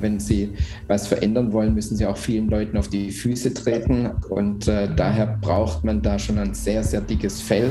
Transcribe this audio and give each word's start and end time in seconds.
wenn 0.00 0.20
Sie 0.20 0.54
was 0.86 1.06
verändern 1.06 1.52
wollen, 1.52 1.74
müssen 1.74 1.96
Sie 1.96 2.06
auch 2.06 2.16
vielen 2.16 2.48
Leuten 2.48 2.76
auf 2.76 2.88
die 2.88 3.10
Füße 3.10 3.54
treten. 3.54 4.10
Und 4.28 4.68
äh, 4.68 4.88
daher 4.94 5.38
braucht 5.40 5.84
man 5.84 6.02
da 6.02 6.18
schon 6.18 6.38
ein 6.38 6.54
sehr, 6.54 6.82
sehr 6.84 7.00
dickes 7.00 7.40
Fell. 7.40 7.70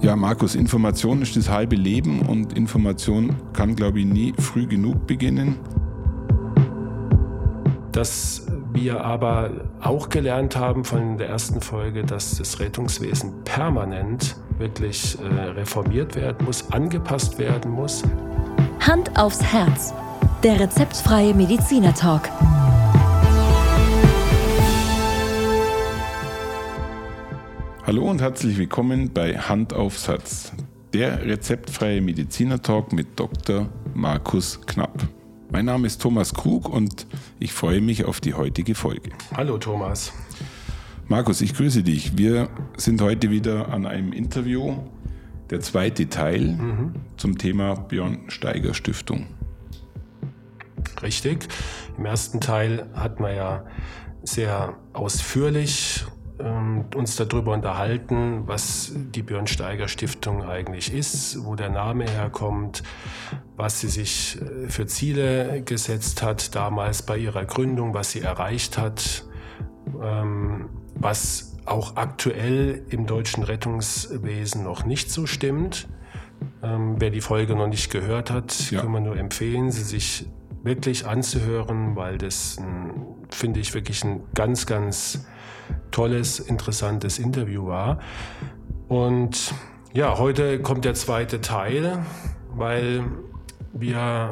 Ja, 0.00 0.14
Markus, 0.14 0.54
Information 0.54 1.22
ist 1.22 1.36
das 1.36 1.50
halbe 1.50 1.74
Leben 1.74 2.22
und 2.22 2.56
Information 2.56 3.34
kann, 3.52 3.74
glaube 3.74 4.00
ich, 4.00 4.06
nie 4.06 4.32
früh 4.38 4.66
genug 4.66 5.06
beginnen. 5.08 5.56
Dass 7.90 8.46
wir 8.72 9.04
aber 9.04 9.50
auch 9.80 10.08
gelernt 10.08 10.56
haben 10.56 10.84
von 10.84 11.18
der 11.18 11.28
ersten 11.28 11.60
Folge, 11.60 12.04
dass 12.04 12.38
das 12.38 12.60
Rettungswesen 12.60 13.42
permanent 13.44 14.36
wirklich 14.58 15.18
äh, 15.20 15.24
reformiert 15.24 16.14
werden 16.14 16.46
muss, 16.46 16.70
angepasst 16.70 17.38
werden 17.38 17.72
muss. 17.72 18.04
Hand 18.80 19.18
aufs 19.18 19.42
Herz. 19.42 19.92
Der 20.44 20.60
rezeptfreie 20.60 21.34
Mediziner 21.34 21.92
Talk. 21.92 22.30
Hallo 27.84 28.08
und 28.08 28.20
herzlich 28.20 28.56
willkommen 28.56 29.12
bei 29.12 29.36
Hand 29.36 29.72
aufs 29.72 30.06
Herz, 30.06 30.52
der 30.92 31.26
rezeptfreie 31.26 32.00
Mediziner 32.00 32.62
Talk 32.62 32.92
mit 32.92 33.18
Dr. 33.18 33.68
Markus 33.94 34.60
Knapp. 34.64 35.08
Mein 35.50 35.64
Name 35.64 35.88
ist 35.88 36.00
Thomas 36.00 36.32
Krug 36.32 36.68
und 36.68 37.08
ich 37.40 37.52
freue 37.52 37.80
mich 37.80 38.04
auf 38.04 38.20
die 38.20 38.34
heutige 38.34 38.76
Folge. 38.76 39.10
Hallo 39.36 39.58
Thomas. 39.58 40.12
Markus, 41.08 41.40
ich 41.40 41.52
grüße 41.52 41.82
dich. 41.82 42.16
Wir 42.16 42.48
sind 42.76 43.00
heute 43.00 43.32
wieder 43.32 43.70
an 43.70 43.86
einem 43.86 44.12
Interview, 44.12 44.76
der 45.50 45.58
zweite 45.62 46.08
Teil 46.08 46.52
mhm. 46.52 46.94
zum 47.16 47.38
Thema 47.38 47.74
Björn 47.74 48.20
Steiger 48.28 48.72
Stiftung. 48.72 49.26
Richtig. 51.02 51.48
Im 51.96 52.06
ersten 52.06 52.40
Teil 52.40 52.88
hat 52.94 53.20
man 53.20 53.34
ja 53.34 53.64
sehr 54.22 54.76
ausführlich 54.92 56.04
ähm, 56.40 56.84
uns 56.94 57.16
darüber 57.16 57.52
unterhalten, 57.52 58.46
was 58.46 58.92
die 58.94 59.22
Björn 59.22 59.46
Steiger 59.46 59.88
Stiftung 59.88 60.44
eigentlich 60.44 60.92
ist, 60.92 61.44
wo 61.44 61.54
der 61.54 61.70
Name 61.70 62.08
herkommt, 62.08 62.82
was 63.56 63.80
sie 63.80 63.88
sich 63.88 64.40
äh, 64.40 64.68
für 64.68 64.86
Ziele 64.86 65.62
gesetzt 65.62 66.22
hat 66.22 66.54
damals 66.54 67.02
bei 67.02 67.16
ihrer 67.16 67.44
Gründung, 67.44 67.94
was 67.94 68.12
sie 68.12 68.20
erreicht 68.20 68.78
hat, 68.78 69.24
ähm, 70.02 70.68
was 70.94 71.56
auch 71.64 71.96
aktuell 71.96 72.82
im 72.88 73.06
deutschen 73.06 73.42
Rettungswesen 73.42 74.62
noch 74.64 74.84
nicht 74.84 75.10
so 75.10 75.26
stimmt. 75.26 75.88
Ähm, 76.62 76.96
wer 76.98 77.10
die 77.10 77.20
Folge 77.20 77.56
noch 77.56 77.66
nicht 77.66 77.90
gehört 77.90 78.30
hat, 78.30 78.70
ja. 78.70 78.80
kann 78.80 78.92
man 78.92 79.02
nur 79.02 79.16
empfehlen, 79.16 79.70
sie 79.70 79.82
sich 79.82 80.26
wirklich 80.68 81.06
anzuhören, 81.06 81.96
weil 81.96 82.18
das, 82.18 82.58
finde 83.30 83.58
ich, 83.58 83.74
wirklich 83.74 84.04
ein 84.04 84.20
ganz, 84.34 84.66
ganz 84.66 85.26
tolles, 85.90 86.38
interessantes 86.38 87.18
Interview 87.18 87.66
war. 87.66 87.98
Und 88.86 89.52
ja, 89.92 90.18
heute 90.18 90.60
kommt 90.60 90.84
der 90.84 90.94
zweite 90.94 91.40
Teil, 91.40 91.98
weil 92.54 93.04
wir 93.72 94.30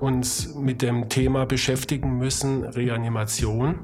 uns 0.00 0.54
mit 0.54 0.82
dem 0.82 1.08
Thema 1.08 1.46
beschäftigen 1.46 2.18
müssen, 2.18 2.64
Reanimation. 2.64 3.80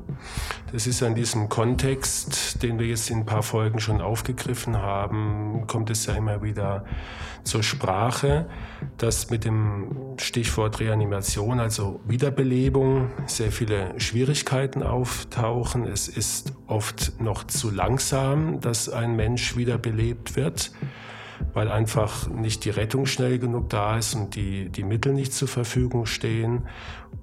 Das 0.73 0.87
ist 0.87 1.03
an 1.03 1.15
diesem 1.15 1.49
Kontext, 1.49 2.63
den 2.63 2.79
wir 2.79 2.87
jetzt 2.87 3.11
in 3.11 3.19
ein 3.19 3.27
paar 3.27 3.43
Folgen 3.43 3.81
schon 3.81 4.01
aufgegriffen 4.01 4.77
haben, 4.77 5.67
kommt 5.67 5.91
es 5.91 6.07
ja 6.07 6.15
immer 6.15 6.43
wieder 6.43 6.85
zur 7.45 7.63
Sprache, 7.63 8.47
dass 8.97 9.31
mit 9.31 9.45
dem 9.45 10.15
Stichwort 10.19 10.81
Reanimation, 10.81 11.61
also 11.61 12.01
Wiederbelebung, 12.07 13.11
sehr 13.27 13.53
viele 13.53 13.99
Schwierigkeiten 14.01 14.83
auftauchen. 14.83 15.87
Es 15.87 16.09
ist 16.09 16.55
oft 16.67 17.21
noch 17.21 17.45
zu 17.45 17.71
langsam, 17.71 18.61
dass 18.61 18.89
ein 18.89 19.17
Mensch 19.17 19.57
wiederbelebt 19.57 20.37
wird 20.37 20.73
weil 21.53 21.71
einfach 21.71 22.29
nicht 22.29 22.65
die 22.65 22.71
Rettung 22.71 23.07
schnell 23.07 23.39
genug 23.39 23.71
da 23.71 23.99
ist 23.99 24.15
und 24.15 24.35
die, 24.35 24.69
die 24.69 24.85
Mittel 24.85 25.13
nicht 25.13 25.33
zur 25.33 25.49
Verfügung 25.49 26.07
stehen. 26.07 26.67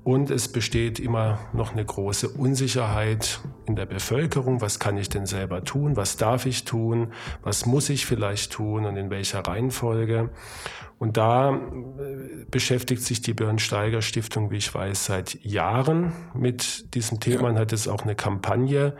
Und 0.03 0.31
es 0.31 0.47
besteht 0.47 0.99
immer 0.99 1.39
noch 1.53 1.73
eine 1.73 1.85
große 1.85 2.29
Unsicherheit 2.29 3.39
in 3.65 3.75
der 3.75 3.85
Bevölkerung. 3.85 4.61
Was 4.61 4.79
kann 4.79 4.97
ich 4.97 5.09
denn 5.09 5.25
selber 5.25 5.63
tun? 5.63 5.95
Was 5.95 6.17
darf 6.17 6.45
ich 6.45 6.65
tun? 6.65 7.13
Was 7.43 7.65
muss 7.65 7.89
ich 7.89 8.05
vielleicht 8.05 8.51
tun 8.51 8.85
und 8.85 8.97
in 8.97 9.09
welcher 9.09 9.41
Reihenfolge? 9.41 10.31
Und 10.97 11.17
da 11.17 11.55
äh, 11.55 12.45
beschäftigt 12.49 13.03
sich 13.03 13.21
die 13.21 13.33
Björn-Steiger 13.33 14.01
Stiftung, 14.01 14.51
wie 14.51 14.57
ich 14.57 14.73
weiß, 14.73 15.05
seit 15.05 15.43
Jahren 15.43 16.13
mit 16.33 16.93
diesem 16.95 17.19
Thema 17.19 17.49
und 17.49 17.57
hat 17.57 17.73
es 17.73 17.87
auch 17.87 18.03
eine 18.03 18.15
Kampagne 18.15 18.95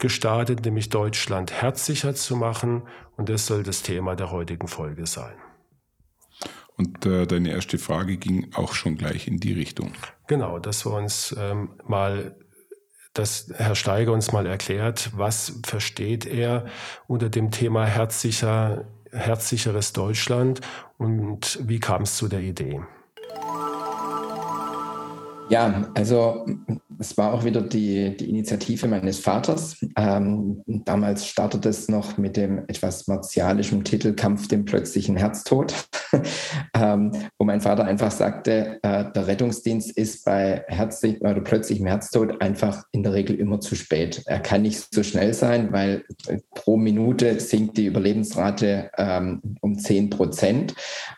gestartet, 0.00 0.64
nämlich 0.64 0.88
Deutschland 0.88 1.52
herzsicher 1.52 2.14
zu 2.14 2.36
machen. 2.36 2.82
Und 3.20 3.28
das 3.28 3.44
soll 3.44 3.62
das 3.62 3.82
Thema 3.82 4.16
der 4.16 4.30
heutigen 4.30 4.66
Folge 4.66 5.04
sein. 5.04 5.34
Und 6.78 7.04
äh, 7.04 7.26
deine 7.26 7.50
erste 7.50 7.76
Frage 7.76 8.16
ging 8.16 8.50
auch 8.54 8.72
schon 8.72 8.96
gleich 8.96 9.28
in 9.28 9.36
die 9.36 9.52
Richtung. 9.52 9.92
Genau, 10.26 10.58
dass 10.58 10.86
wir 10.86 10.94
uns 10.94 11.36
ähm, 11.38 11.68
mal, 11.86 12.34
dass 13.12 13.52
Herr 13.54 13.74
Steiger 13.74 14.14
uns 14.14 14.32
mal 14.32 14.46
erklärt, 14.46 15.10
was 15.14 15.60
versteht 15.66 16.24
er 16.24 16.64
unter 17.08 17.28
dem 17.28 17.50
Thema 17.50 17.84
herzsicher, 17.84 18.86
herzsicheres 19.12 19.92
Deutschland 19.92 20.62
und 20.96 21.58
wie 21.62 21.78
kam 21.78 22.04
es 22.04 22.16
zu 22.16 22.26
der 22.26 22.40
Idee? 22.40 22.80
Ja, 25.50 25.90
also 25.94 26.46
es 27.00 27.18
war 27.18 27.32
auch 27.32 27.44
wieder 27.44 27.60
die, 27.60 28.16
die 28.16 28.30
Initiative 28.30 28.86
meines 28.86 29.18
Vaters. 29.18 29.84
Ähm, 29.96 30.62
damals 30.66 31.26
startete 31.26 31.68
es 31.68 31.88
noch 31.88 32.18
mit 32.18 32.36
dem 32.36 32.58
etwas 32.68 33.08
martialischen 33.08 33.82
Titel 33.82 34.14
Kampf 34.14 34.46
dem 34.46 34.64
plötzlichen 34.64 35.16
Herztod, 35.16 35.74
ähm, 36.74 37.12
wo 37.38 37.44
mein 37.44 37.60
Vater 37.60 37.84
einfach 37.84 38.10
sagte, 38.10 38.78
äh, 38.82 39.04
der 39.12 39.26
Rettungsdienst 39.26 39.96
ist 39.96 40.24
bei 40.24 40.64
herzlich, 40.68 41.20
oder 41.20 41.40
plötzlichem 41.40 41.86
Herztod 41.86 42.40
einfach 42.40 42.84
in 42.92 43.02
der 43.02 43.14
Regel 43.14 43.36
immer 43.36 43.60
zu 43.60 43.74
spät. 43.74 44.22
Er 44.26 44.40
kann 44.40 44.62
nicht 44.62 44.92
so 44.92 45.02
schnell 45.02 45.34
sein, 45.34 45.72
weil 45.72 46.04
pro 46.54 46.76
Minute 46.76 47.40
sinkt 47.40 47.76
die 47.76 47.86
Überlebensrate 47.86 48.90
ähm, 48.96 49.42
um 49.60 49.78
10 49.78 50.10
Prozent. 50.10 50.74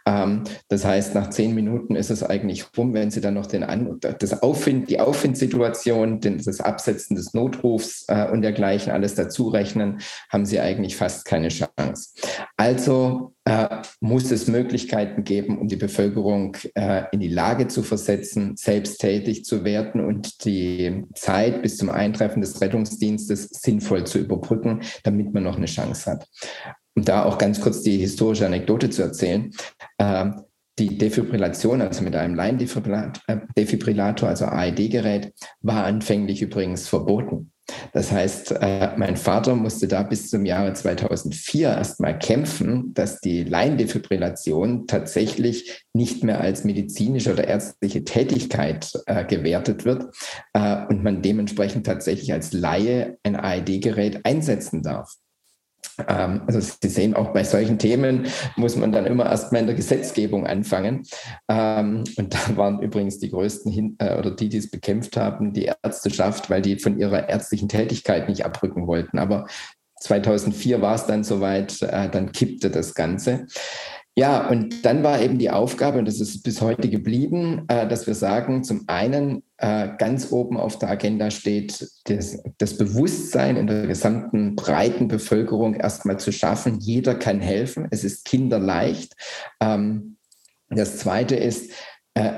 Ähm, 0.07 0.45
das 0.69 0.85
heißt, 0.85 1.15
nach 1.15 1.31
zehn 1.31 1.55
Minuten 1.55 1.97
ist 1.97 2.11
es 2.11 2.23
eigentlich 2.23 2.67
rum, 2.77 2.95
wenn 2.95 3.11
Sie 3.11 3.21
dann 3.21 3.35
noch 3.35 3.47
den 3.47 3.63
An 3.63 3.99
das 4.01 4.43
Auffind, 4.43 4.91
die 4.91 5.01
Auffindsituation, 5.01 6.21
das 6.21 6.61
Absetzen 6.61 7.17
des 7.17 7.35
Notrufs 7.35 8.05
äh, 8.09 8.29
und 8.31 8.43
dergleichen 8.43 8.93
alles 8.93 9.15
dazu 9.15 9.49
rechnen, 9.49 10.01
haben 10.31 10.47
sie 10.47 10.61
eigentlich 10.61 10.97
fast 10.97 11.25
keine 11.25 11.49
Chance. 11.49 12.11
Also 12.57 13.32
äh, 13.45 13.83
muss 14.01 14.31
es 14.31 14.47
Möglichkeiten 14.47 15.25
geben, 15.25 15.59
um 15.59 15.69
die 15.69 15.77
Bevölkerung 15.77 16.57
äh, 16.75 17.05
in 17.13 17.21
die 17.21 17.29
Lage 17.29 17.69
zu 17.69 17.83
versetzen, 17.83 18.57
selbsttätig 18.57 19.45
zu 19.45 19.65
werden 19.65 20.05
und 20.05 20.45
die 20.45 21.05
Zeit 21.15 21.63
bis 21.63 21.77
zum 21.77 21.91
Eintreffen 21.91 22.41
des 22.41 22.61
Rettungsdienstes 22.61 23.49
sinnvoll 23.51 24.05
zu 24.05 24.19
überbrücken, 24.19 24.83
damit 25.03 25.35
man 25.35 25.43
noch 25.43 25.57
eine 25.57 25.67
Chance 25.67 26.11
hat. 26.11 26.29
Um 26.95 27.05
da 27.05 27.25
auch 27.25 27.39
ganz 27.39 27.61
kurz 27.61 27.83
die 27.83 27.99
historische 27.99 28.47
Anekdote 28.47 28.91
zu 28.91 29.03
erzählen. 29.03 29.51
Äh, 29.99 30.31
die 30.79 30.97
Defibrillation, 30.97 31.83
also 31.83 32.03
mit 32.03 32.17
einem 32.17 32.35
Laiendefibrillator, 32.35 34.29
also 34.29 34.47
AED-Gerät, 34.47 35.35
war 35.61 35.85
anfänglich 35.85 36.41
übrigens 36.43 36.89
verboten. 36.89 37.52
Das 37.93 38.13
heißt, 38.13 38.53
äh, 38.61 38.91
mein 38.97 39.17
Vater 39.17 39.55
musste 39.55 39.89
da 39.89 40.03
bis 40.03 40.31
zum 40.31 40.45
Jahre 40.45 40.73
2004 40.73 41.69
erstmal 41.69 42.19
kämpfen, 42.19 42.95
dass 42.95 43.21
die 43.21 43.45
Laiendefibrillation 43.45 44.87
tatsächlich 44.87 45.85
nicht 45.93 46.25
mehr 46.25 46.41
als 46.41 46.65
medizinische 46.65 47.33
oder 47.33 47.47
ärztliche 47.47 48.05
Tätigkeit 48.05 48.93
äh, 49.07 49.25
gewertet 49.25 49.85
wird 49.85 50.15
äh, 50.53 50.87
und 50.87 51.03
man 51.03 51.23
dementsprechend 51.23 51.87
tatsächlich 51.87 52.33
als 52.33 52.53
Laie 52.53 53.19
ein 53.23 53.37
AED-Gerät 53.37 54.25
einsetzen 54.25 54.83
darf. 54.83 55.17
Ähm, 56.09 56.43
also 56.47 56.61
Sie 56.61 56.89
sehen, 56.89 57.15
auch 57.15 57.33
bei 57.33 57.45
solchen 57.45 57.79
Themen 57.79 58.27
muss 58.57 58.77
man 58.77 58.93
dann 58.93 59.07
immer 59.07 59.27
erstmal 59.27 59.61
in 59.61 59.67
der 59.67 59.77
Gesetzgebung 59.77 60.47
anfangen. 60.47 61.05
Ähm, 61.49 62.05
und 62.17 62.35
da 62.35 62.57
waren 62.57 62.81
übrigens 62.81 63.19
die 63.19 63.31
größten 63.31 63.97
äh, 63.99 64.19
oder 64.19 64.31
die, 64.31 64.49
die 64.49 64.59
es 64.59 64.71
bekämpft 64.71 65.17
haben, 65.17 65.53
die 65.53 65.71
Ärzteschaft, 65.83 66.51
weil 66.51 66.63
die 66.63 66.79
von 66.79 66.99
ihrer 66.99 67.29
ärztlichen 67.29 67.69
Tätigkeit 67.69 68.29
nicht 68.29 68.45
abrücken 68.45 68.87
wollten. 68.87 69.19
Aber 69.19 69.47
2004 70.01 70.81
war 70.83 70.97
es 70.97 71.07
dann 71.07 71.25
soweit, 71.25 71.81
äh, 71.83 72.09
dann 72.09 72.33
kippte 72.33 72.71
das 72.71 72.95
Ganze. 72.95 73.47
Ja, 74.15 74.47
und 74.49 74.85
dann 74.85 75.03
war 75.03 75.23
eben 75.23 75.39
die 75.39 75.51
Aufgabe, 75.51 75.99
und 75.99 76.07
das 76.07 76.21
ist 76.21 76.43
bis 76.43 76.61
heute 76.61 76.91
geblieben, 76.91 77.65
äh, 77.69 77.89
dass 77.89 78.07
wir 78.07 78.15
sagen, 78.15 78.63
zum 78.63 78.85
einen 78.87 79.43
äh, 79.57 79.89
ganz 79.97 80.31
oben 80.31 80.59
auf 80.59 80.79
der 80.79 80.91
Agenda 80.91 81.31
steht, 81.31 81.89
das, 82.05 82.43
das, 82.59 82.77
Bewusstsein 82.77 83.57
in 83.57 83.67
der 83.67 83.87
gesamten 83.87 84.55
breiten 84.55 85.09
Bevölkerung 85.09 85.73
erstmal 85.75 86.19
zu 86.19 86.31
schaffen. 86.31 86.79
Jeder 86.79 87.15
kann 87.15 87.41
helfen. 87.41 87.89
Es 87.91 88.05
ist 88.05 88.27
kinderleicht. 88.27 89.15
Ähm, 89.61 90.19
das 90.69 90.99
zweite 90.99 91.37
ist, 91.37 91.73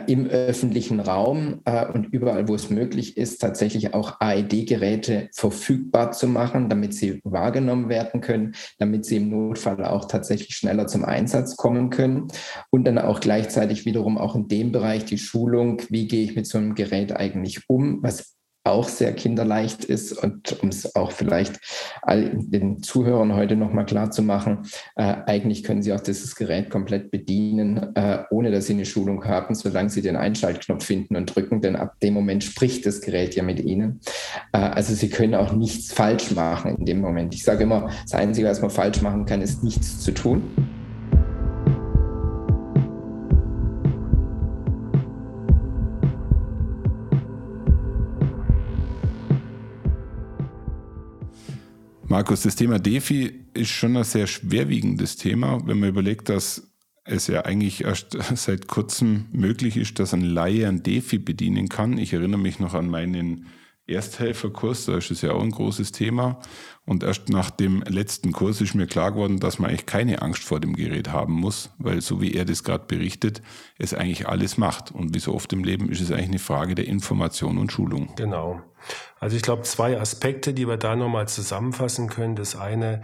im 0.06 0.26
öffentlichen 0.26 1.00
Raum 1.00 1.60
äh, 1.64 1.86
und 1.86 2.06
überall, 2.06 2.48
wo 2.48 2.54
es 2.54 2.70
möglich 2.70 3.16
ist, 3.16 3.40
tatsächlich 3.40 3.94
auch 3.94 4.20
AED-Geräte 4.20 5.28
verfügbar 5.32 6.12
zu 6.12 6.28
machen, 6.28 6.68
damit 6.68 6.94
sie 6.94 7.20
wahrgenommen 7.24 7.88
werden 7.88 8.20
können, 8.20 8.54
damit 8.78 9.04
sie 9.04 9.16
im 9.16 9.30
Notfall 9.30 9.84
auch 9.84 10.06
tatsächlich 10.06 10.54
schneller 10.56 10.86
zum 10.86 11.04
Einsatz 11.04 11.56
kommen 11.56 11.90
können. 11.90 12.28
Und 12.70 12.84
dann 12.84 12.98
auch 12.98 13.20
gleichzeitig 13.20 13.84
wiederum 13.84 14.18
auch 14.18 14.36
in 14.36 14.48
dem 14.48 14.72
Bereich 14.72 15.04
die 15.04 15.18
Schulung, 15.18 15.82
wie 15.88 16.06
gehe 16.06 16.24
ich 16.24 16.36
mit 16.36 16.46
so 16.46 16.58
einem 16.58 16.74
Gerät 16.74 17.16
eigentlich 17.16 17.68
um, 17.68 18.02
was 18.02 18.33
auch 18.64 18.88
sehr 18.88 19.12
kinderleicht 19.12 19.84
ist 19.84 20.12
und 20.12 20.62
um 20.62 20.70
es 20.70 20.96
auch 20.96 21.12
vielleicht 21.12 21.60
all 22.00 22.30
den 22.34 22.82
Zuhörern 22.82 23.34
heute 23.34 23.56
nochmal 23.56 23.84
klar 23.84 24.10
zu 24.10 24.22
machen, 24.22 24.62
äh, 24.96 25.14
eigentlich 25.26 25.62
können 25.62 25.82
Sie 25.82 25.92
auch 25.92 26.00
dieses 26.00 26.34
Gerät 26.34 26.70
komplett 26.70 27.10
bedienen, 27.10 27.94
äh, 27.94 28.24
ohne 28.30 28.50
dass 28.50 28.66
Sie 28.66 28.72
eine 28.72 28.86
Schulung 28.86 29.24
haben, 29.26 29.54
solange 29.54 29.90
Sie 29.90 30.00
den 30.00 30.16
Einschaltknopf 30.16 30.84
finden 30.84 31.16
und 31.16 31.26
drücken, 31.26 31.60
denn 31.60 31.76
ab 31.76 32.00
dem 32.00 32.14
Moment 32.14 32.42
spricht 32.42 32.86
das 32.86 33.02
Gerät 33.02 33.34
ja 33.34 33.42
mit 33.42 33.60
Ihnen. 33.60 34.00
Äh, 34.52 34.58
also 34.58 34.94
Sie 34.94 35.10
können 35.10 35.34
auch 35.34 35.52
nichts 35.52 35.92
falsch 35.92 36.30
machen 36.30 36.76
in 36.78 36.86
dem 36.86 37.00
Moment. 37.00 37.34
Ich 37.34 37.44
sage 37.44 37.64
immer, 37.64 37.90
das 38.02 38.14
Einzige, 38.14 38.48
was 38.48 38.62
man 38.62 38.70
falsch 38.70 39.02
machen 39.02 39.26
kann, 39.26 39.42
ist 39.42 39.62
nichts 39.62 40.00
zu 40.00 40.12
tun. 40.12 40.42
Markus, 52.06 52.42
das 52.42 52.56
Thema 52.56 52.78
DeFi 52.78 53.32
ist 53.54 53.70
schon 53.70 53.96
ein 53.96 54.04
sehr 54.04 54.26
schwerwiegendes 54.26 55.16
Thema, 55.16 55.66
wenn 55.66 55.80
man 55.80 55.88
überlegt, 55.88 56.28
dass 56.28 56.70
es 57.04 57.28
ja 57.28 57.42
eigentlich 57.44 57.84
erst 57.84 58.16
seit 58.34 58.66
kurzem 58.66 59.26
möglich 59.32 59.76
ist, 59.76 59.98
dass 59.98 60.12
ein 60.12 60.22
Laie 60.22 60.68
ein 60.68 60.82
DeFi 60.82 61.18
bedienen 61.18 61.68
kann. 61.68 61.96
Ich 61.98 62.12
erinnere 62.12 62.40
mich 62.40 62.58
noch 62.58 62.74
an 62.74 62.88
meinen 62.88 63.46
Ersthelferkurs, 63.86 64.86
da 64.86 64.96
ist 64.96 65.10
es 65.10 65.20
ja 65.20 65.32
auch 65.32 65.42
ein 65.42 65.50
großes 65.50 65.92
Thema. 65.92 66.40
Und 66.86 67.02
erst 67.02 67.28
nach 67.28 67.50
dem 67.50 67.82
letzten 67.82 68.32
Kurs 68.32 68.60
ist 68.60 68.74
mir 68.74 68.86
klar 68.86 69.12
geworden, 69.12 69.40
dass 69.40 69.58
man 69.58 69.70
eigentlich 69.70 69.86
keine 69.86 70.22
Angst 70.22 70.42
vor 70.42 70.60
dem 70.60 70.74
Gerät 70.74 71.10
haben 71.10 71.34
muss, 71.34 71.70
weil 71.78 72.00
so 72.00 72.20
wie 72.20 72.34
er 72.34 72.44
das 72.44 72.64
gerade 72.64 72.86
berichtet, 72.86 73.42
es 73.78 73.92
eigentlich 73.92 74.26
alles 74.26 74.56
macht. 74.56 74.90
Und 74.90 75.14
wie 75.14 75.18
so 75.18 75.34
oft 75.34 75.52
im 75.52 75.64
Leben 75.64 75.90
ist 75.90 76.00
es 76.00 76.10
eigentlich 76.10 76.28
eine 76.28 76.38
Frage 76.38 76.74
der 76.74 76.86
Information 76.86 77.58
und 77.58 77.72
Schulung. 77.72 78.14
Genau. 78.16 78.62
Also 79.18 79.36
ich 79.36 79.42
glaube, 79.42 79.62
zwei 79.62 80.00
Aspekte, 80.00 80.54
die 80.54 80.66
wir 80.66 80.76
da 80.76 80.96
nochmal 80.96 81.28
zusammenfassen 81.28 82.08
können. 82.08 82.36
Das 82.36 82.56
eine 82.56 83.02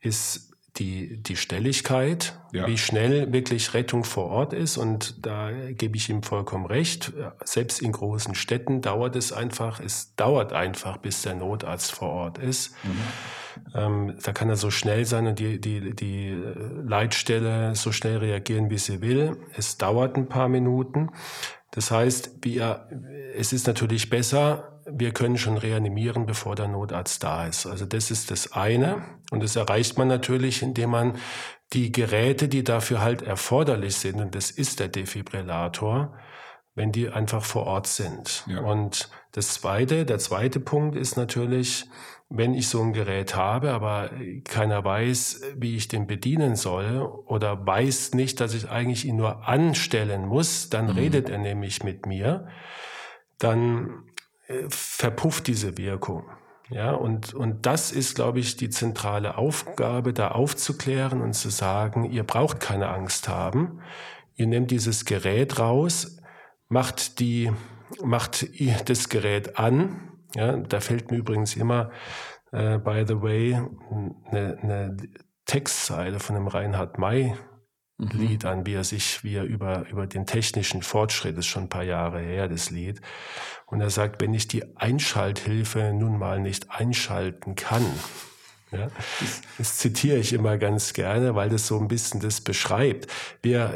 ist 0.00 0.49
die, 0.76 1.22
die 1.22 1.36
Schnelligkeit, 1.36 2.38
ja. 2.52 2.66
wie 2.66 2.78
schnell 2.78 3.32
wirklich 3.32 3.74
Rettung 3.74 4.04
vor 4.04 4.26
Ort 4.26 4.52
ist. 4.52 4.76
Und 4.76 5.26
da 5.26 5.50
gebe 5.70 5.96
ich 5.96 6.08
ihm 6.08 6.22
vollkommen 6.22 6.66
recht. 6.66 7.12
Selbst 7.44 7.82
in 7.82 7.92
großen 7.92 8.34
Städten 8.34 8.80
dauert 8.80 9.16
es 9.16 9.32
einfach, 9.32 9.80
es 9.80 10.14
dauert 10.14 10.52
einfach, 10.52 10.98
bis 10.98 11.22
der 11.22 11.34
Notarzt 11.34 11.92
vor 11.92 12.10
Ort 12.10 12.38
ist. 12.38 12.74
Mhm. 12.84 12.90
Ähm, 13.74 14.14
da 14.22 14.32
kann 14.32 14.48
er 14.48 14.56
so 14.56 14.70
schnell 14.70 15.04
sein 15.04 15.26
und 15.26 15.38
die, 15.38 15.60
die, 15.60 15.94
die 15.94 16.36
Leitstelle 16.86 17.74
so 17.74 17.92
schnell 17.92 18.18
reagieren, 18.18 18.70
wie 18.70 18.78
sie 18.78 19.00
will. 19.00 19.36
Es 19.56 19.76
dauert 19.76 20.16
ein 20.16 20.28
paar 20.28 20.48
Minuten. 20.48 21.10
Das 21.72 21.90
heißt, 21.90 22.38
wir, 22.42 22.88
es 23.36 23.52
ist 23.52 23.66
natürlich 23.66 24.10
besser, 24.10 24.79
wir 24.92 25.12
können 25.12 25.38
schon 25.38 25.56
reanimieren, 25.56 26.26
bevor 26.26 26.54
der 26.54 26.68
Notarzt 26.68 27.22
da 27.22 27.46
ist. 27.46 27.66
Also 27.66 27.86
das 27.86 28.10
ist 28.10 28.30
das 28.30 28.52
eine. 28.52 29.02
Und 29.30 29.42
das 29.42 29.56
erreicht 29.56 29.98
man 29.98 30.08
natürlich, 30.08 30.62
indem 30.62 30.90
man 30.90 31.18
die 31.72 31.92
Geräte, 31.92 32.48
die 32.48 32.64
dafür 32.64 33.00
halt 33.00 33.22
erforderlich 33.22 33.96
sind, 33.96 34.20
und 34.20 34.34
das 34.34 34.50
ist 34.50 34.80
der 34.80 34.88
Defibrillator, 34.88 36.14
wenn 36.74 36.92
die 36.92 37.08
einfach 37.08 37.44
vor 37.44 37.66
Ort 37.66 37.86
sind. 37.86 38.44
Ja. 38.48 38.60
Und 38.60 39.10
das 39.32 39.54
zweite, 39.54 40.04
der 40.04 40.18
zweite 40.18 40.60
Punkt 40.60 40.96
ist 40.96 41.16
natürlich, 41.16 41.86
wenn 42.28 42.54
ich 42.54 42.68
so 42.68 42.80
ein 42.80 42.92
Gerät 42.92 43.34
habe, 43.34 43.72
aber 43.72 44.10
keiner 44.44 44.84
weiß, 44.84 45.42
wie 45.56 45.76
ich 45.76 45.88
den 45.88 46.06
bedienen 46.06 46.54
soll 46.54 47.02
oder 47.26 47.66
weiß 47.66 48.14
nicht, 48.14 48.40
dass 48.40 48.54
ich 48.54 48.70
eigentlich 48.70 49.04
ihn 49.04 49.16
nur 49.16 49.48
anstellen 49.48 50.26
muss, 50.26 50.70
dann 50.70 50.86
mhm. 50.86 50.92
redet 50.92 51.28
er 51.28 51.38
nämlich 51.38 51.82
mit 51.82 52.06
mir. 52.06 52.46
Dann 53.38 54.04
verpufft 54.68 55.46
diese 55.46 55.78
Wirkung. 55.78 56.24
Ja, 56.70 56.92
und, 56.92 57.34
und 57.34 57.66
das 57.66 57.90
ist, 57.90 58.14
glaube 58.14 58.38
ich, 58.38 58.56
die 58.56 58.70
zentrale 58.70 59.36
Aufgabe, 59.36 60.12
da 60.12 60.28
aufzuklären 60.28 61.20
und 61.20 61.32
zu 61.32 61.50
sagen, 61.50 62.04
ihr 62.04 62.22
braucht 62.22 62.60
keine 62.60 62.88
Angst 62.88 63.28
haben. 63.28 63.80
Ihr 64.36 64.46
nehmt 64.46 64.70
dieses 64.70 65.04
Gerät 65.04 65.58
raus, 65.58 66.18
macht 66.68 67.18
die, 67.18 67.50
macht 68.04 68.46
das 68.88 69.08
Gerät 69.08 69.58
an. 69.58 70.12
Ja, 70.36 70.56
da 70.56 70.78
fällt 70.78 71.10
mir 71.10 71.16
übrigens 71.16 71.56
immer, 71.56 71.90
äh, 72.52 72.78
by 72.78 73.04
the 73.06 73.20
way, 73.20 73.60
eine, 74.30 74.58
eine 74.62 74.96
Textzeile 75.44 76.20
von 76.20 76.36
dem 76.36 76.46
Reinhard 76.46 76.98
May. 76.98 77.34
Lied 78.12 78.44
an, 78.44 78.66
wie 78.66 78.74
er 78.74 78.84
sich, 78.84 79.22
wie 79.24 79.34
er 79.34 79.44
über, 79.44 79.88
über 79.90 80.06
den 80.06 80.26
technischen 80.26 80.82
Fortschritt, 80.82 81.36
ist 81.38 81.46
schon 81.46 81.64
ein 81.64 81.68
paar 81.68 81.84
Jahre 81.84 82.20
her, 82.20 82.48
das 82.48 82.70
Lied. 82.70 83.00
Und 83.66 83.80
er 83.80 83.90
sagt, 83.90 84.20
wenn 84.20 84.34
ich 84.34 84.48
die 84.48 84.76
Einschalthilfe 84.76 85.92
nun 85.94 86.18
mal 86.18 86.40
nicht 86.40 86.70
einschalten 86.70 87.54
kann, 87.54 87.84
ja, 88.72 88.88
das, 89.18 89.42
das 89.58 89.78
zitiere 89.78 90.18
ich 90.18 90.32
immer 90.32 90.56
ganz 90.56 90.92
gerne, 90.92 91.34
weil 91.34 91.48
das 91.48 91.66
so 91.66 91.78
ein 91.80 91.88
bisschen 91.88 92.20
das 92.20 92.40
beschreibt. 92.40 93.08
Wir, 93.42 93.74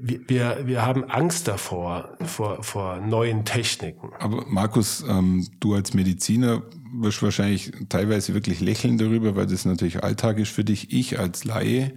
wir, 0.00 0.20
wir, 0.26 0.66
wir 0.66 0.82
haben 0.82 1.04
Angst 1.04 1.48
davor, 1.48 2.16
vor, 2.24 2.62
vor 2.62 2.96
neuen 2.96 3.44
Techniken. 3.44 4.12
Aber 4.18 4.46
Markus, 4.46 5.04
ähm, 5.06 5.46
du 5.60 5.74
als 5.74 5.92
Mediziner 5.92 6.62
wirst 6.94 7.22
wahrscheinlich 7.22 7.72
teilweise 7.90 8.32
wirklich 8.32 8.60
lächeln 8.60 8.96
darüber, 8.96 9.36
weil 9.36 9.46
das 9.46 9.66
natürlich 9.66 10.02
Alltag 10.02 10.38
ist 10.38 10.50
für 10.50 10.64
dich. 10.64 10.92
Ich 10.92 11.18
als 11.18 11.44
Laie 11.44 11.92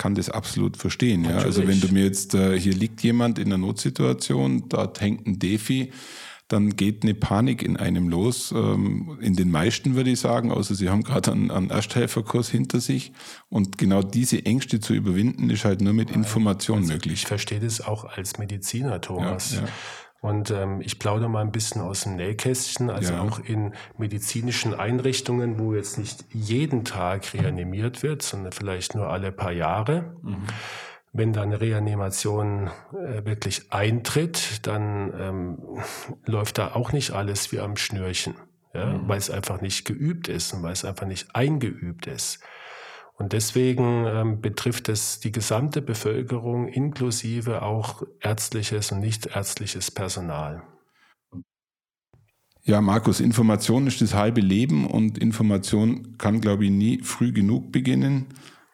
kann 0.00 0.14
das 0.14 0.30
absolut 0.30 0.78
verstehen. 0.78 1.24
Ja? 1.24 1.36
Also 1.36 1.68
wenn 1.68 1.78
du 1.78 1.88
mir 1.92 2.04
jetzt, 2.04 2.32
äh, 2.34 2.58
hier 2.58 2.72
liegt 2.72 3.02
jemand 3.02 3.38
in 3.38 3.48
einer 3.48 3.58
Notsituation, 3.58 4.64
dort 4.70 4.98
hängt 5.02 5.26
ein 5.26 5.38
Defi, 5.38 5.92
dann 6.48 6.74
geht 6.74 7.02
eine 7.02 7.14
Panik 7.14 7.62
in 7.62 7.76
einem 7.76 8.08
los. 8.08 8.50
Ähm, 8.50 9.18
in 9.20 9.36
den 9.36 9.50
meisten 9.50 9.96
würde 9.96 10.10
ich 10.10 10.18
sagen, 10.18 10.52
außer 10.52 10.74
sie 10.74 10.88
haben 10.88 11.02
gerade 11.02 11.32
einen, 11.32 11.50
einen 11.50 11.68
Ersthelferkurs 11.68 12.48
hinter 12.48 12.80
sich. 12.80 13.12
Und 13.50 13.76
genau 13.76 14.02
diese 14.02 14.44
Ängste 14.46 14.80
zu 14.80 14.94
überwinden, 14.94 15.50
ist 15.50 15.66
halt 15.66 15.82
nur 15.82 15.92
mit 15.92 16.10
Information 16.10 16.78
also 16.78 16.94
möglich. 16.94 17.12
Ich 17.12 17.26
verstehe 17.26 17.60
das 17.60 17.82
auch 17.82 18.04
als 18.04 18.38
Mediziner, 18.38 19.02
Thomas. 19.02 19.52
Ja, 19.52 19.60
ja. 19.60 19.68
Und 20.20 20.50
ähm, 20.50 20.82
ich 20.82 20.98
plaudere 20.98 21.30
mal 21.30 21.40
ein 21.40 21.52
bisschen 21.52 21.80
aus 21.80 22.02
dem 22.02 22.16
Nähkästchen, 22.16 22.90
also 22.90 23.14
ja. 23.14 23.22
auch 23.22 23.38
in 23.38 23.72
medizinischen 23.96 24.74
Einrichtungen, 24.74 25.58
wo 25.58 25.74
jetzt 25.74 25.96
nicht 25.96 26.26
jeden 26.30 26.84
Tag 26.84 27.32
reanimiert 27.32 28.02
wird, 28.02 28.20
sondern 28.22 28.52
vielleicht 28.52 28.94
nur 28.94 29.08
alle 29.08 29.32
paar 29.32 29.52
Jahre. 29.52 30.14
Mhm. 30.22 30.46
Wenn 31.12 31.32
dann 31.32 31.52
Reanimation 31.54 32.70
äh, 32.92 33.24
wirklich 33.24 33.72
eintritt, 33.72 34.66
dann 34.66 35.12
ähm, 35.18 35.58
läuft 36.26 36.58
da 36.58 36.74
auch 36.74 36.92
nicht 36.92 37.12
alles 37.12 37.50
wie 37.50 37.58
am 37.60 37.76
Schnürchen, 37.76 38.34
ja? 38.74 38.86
Mhm. 38.86 39.08
weil 39.08 39.18
es 39.18 39.30
einfach 39.30 39.62
nicht 39.62 39.86
geübt 39.86 40.28
ist 40.28 40.52
und 40.52 40.62
weil 40.62 40.72
es 40.72 40.84
einfach 40.84 41.06
nicht 41.06 41.34
eingeübt 41.34 42.06
ist. 42.06 42.40
Und 43.20 43.34
deswegen 43.34 44.06
ähm, 44.06 44.40
betrifft 44.40 44.88
es 44.88 45.20
die 45.20 45.30
gesamte 45.30 45.82
Bevölkerung 45.82 46.68
inklusive 46.68 47.60
auch 47.60 48.02
ärztliches 48.18 48.92
und 48.92 49.00
nicht 49.00 49.26
ärztliches 49.26 49.90
Personal. 49.90 50.62
Ja, 52.64 52.80
Markus, 52.80 53.20
Information 53.20 53.86
ist 53.86 54.00
das 54.00 54.14
halbe 54.14 54.40
Leben 54.40 54.86
und 54.86 55.18
Information 55.18 56.16
kann, 56.16 56.40
glaube 56.40 56.64
ich, 56.64 56.70
nie 56.70 57.02
früh 57.02 57.30
genug 57.30 57.72
beginnen. 57.72 58.24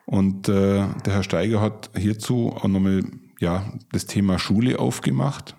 Und 0.04 0.48
äh, 0.48 0.86
der 1.04 1.12
Herr 1.14 1.24
Steiger 1.24 1.60
hat 1.60 1.90
hierzu 1.96 2.52
auch 2.54 2.68
nochmal 2.68 3.02
ja, 3.40 3.72
das 3.90 4.06
Thema 4.06 4.38
Schule 4.38 4.78
aufgemacht, 4.78 5.56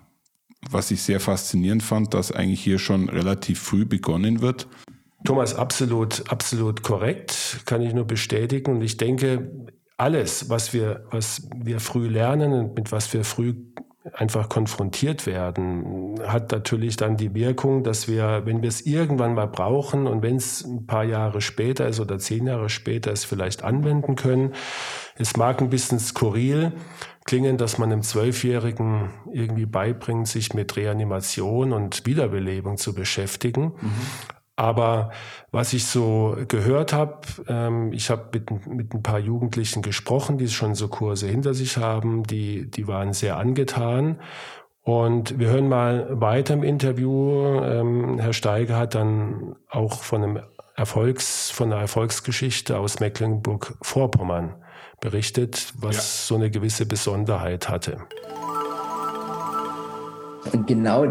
was 0.70 0.90
ich 0.90 1.02
sehr 1.02 1.20
faszinierend 1.20 1.82
fand, 1.82 2.14
dass 2.14 2.32
eigentlich 2.32 2.64
hier 2.64 2.78
schon 2.78 3.10
relativ 3.10 3.60
früh 3.60 3.84
begonnen 3.84 4.40
wird. 4.40 4.66
Thomas, 5.24 5.54
absolut, 5.54 6.30
absolut 6.30 6.82
korrekt, 6.82 7.60
kann 7.66 7.82
ich 7.82 7.92
nur 7.92 8.06
bestätigen. 8.06 8.76
Und 8.76 8.82
ich 8.82 8.96
denke, 8.96 9.50
alles, 9.96 10.48
was 10.48 10.72
wir, 10.72 11.04
was 11.10 11.48
wir 11.54 11.80
früh 11.80 12.08
lernen 12.08 12.52
und 12.52 12.76
mit 12.76 12.92
was 12.92 13.12
wir 13.12 13.24
früh 13.24 13.54
einfach 14.14 14.48
konfrontiert 14.48 15.26
werden, 15.26 16.14
hat 16.26 16.52
natürlich 16.52 16.96
dann 16.96 17.16
die 17.16 17.34
Wirkung, 17.34 17.82
dass 17.82 18.08
wir, 18.08 18.42
wenn 18.46 18.62
wir 18.62 18.68
es 18.68 18.80
irgendwann 18.86 19.34
mal 19.34 19.48
brauchen 19.48 20.06
und 20.06 20.22
wenn 20.22 20.36
es 20.36 20.64
ein 20.64 20.86
paar 20.86 21.04
Jahre 21.04 21.40
später 21.40 21.86
ist 21.88 22.00
oder 22.00 22.18
zehn 22.18 22.46
Jahre 22.46 22.68
später 22.68 23.12
es 23.12 23.24
vielleicht 23.24 23.64
anwenden 23.64 24.16
können. 24.16 24.54
Es 25.16 25.36
mag 25.36 25.60
ein 25.60 25.68
bisschen 25.68 25.98
skurril 25.98 26.72
klingen, 27.26 27.58
dass 27.58 27.76
man 27.76 27.92
einem 27.92 28.02
Zwölfjährigen 28.02 29.10
irgendwie 29.30 29.66
beibringt, 29.66 30.26
sich 30.28 30.54
mit 30.54 30.76
Reanimation 30.76 31.74
und 31.74 32.06
Wiederbelebung 32.06 32.78
zu 32.78 32.94
beschäftigen. 32.94 33.74
Mhm. 33.78 33.92
Aber 34.58 35.12
was 35.52 35.72
ich 35.72 35.86
so 35.86 36.36
gehört 36.48 36.92
habe, 36.92 37.18
ähm, 37.46 37.92
ich 37.92 38.10
habe 38.10 38.24
mit, 38.32 38.66
mit 38.66 38.92
ein 38.92 39.04
paar 39.04 39.20
Jugendlichen 39.20 39.82
gesprochen, 39.82 40.36
die 40.36 40.48
schon 40.48 40.74
so 40.74 40.88
Kurse 40.88 41.28
hinter 41.28 41.54
sich 41.54 41.76
haben, 41.76 42.24
die, 42.24 42.68
die 42.68 42.88
waren 42.88 43.12
sehr 43.12 43.36
angetan. 43.36 44.18
Und 44.82 45.38
wir 45.38 45.46
hören 45.50 45.68
mal 45.68 46.08
weiter 46.20 46.54
im 46.54 46.64
Interview. 46.64 47.60
Ähm, 47.62 48.18
Herr 48.18 48.32
Steiger 48.32 48.76
hat 48.76 48.96
dann 48.96 49.54
auch 49.70 50.02
von 50.02 50.24
einem 50.24 50.40
Erfolgs, 50.74 51.52
von 51.52 51.72
einer 51.72 51.80
Erfolgsgeschichte 51.80 52.78
aus 52.78 52.98
Mecklenburg-Vorpommern 52.98 54.56
berichtet, 55.00 55.72
was 55.78 55.96
ja. 55.96 56.02
so 56.02 56.34
eine 56.34 56.50
gewisse 56.50 56.84
Besonderheit 56.84 57.68
hatte. 57.68 57.98
Und 60.52 60.66
genau 60.66 61.04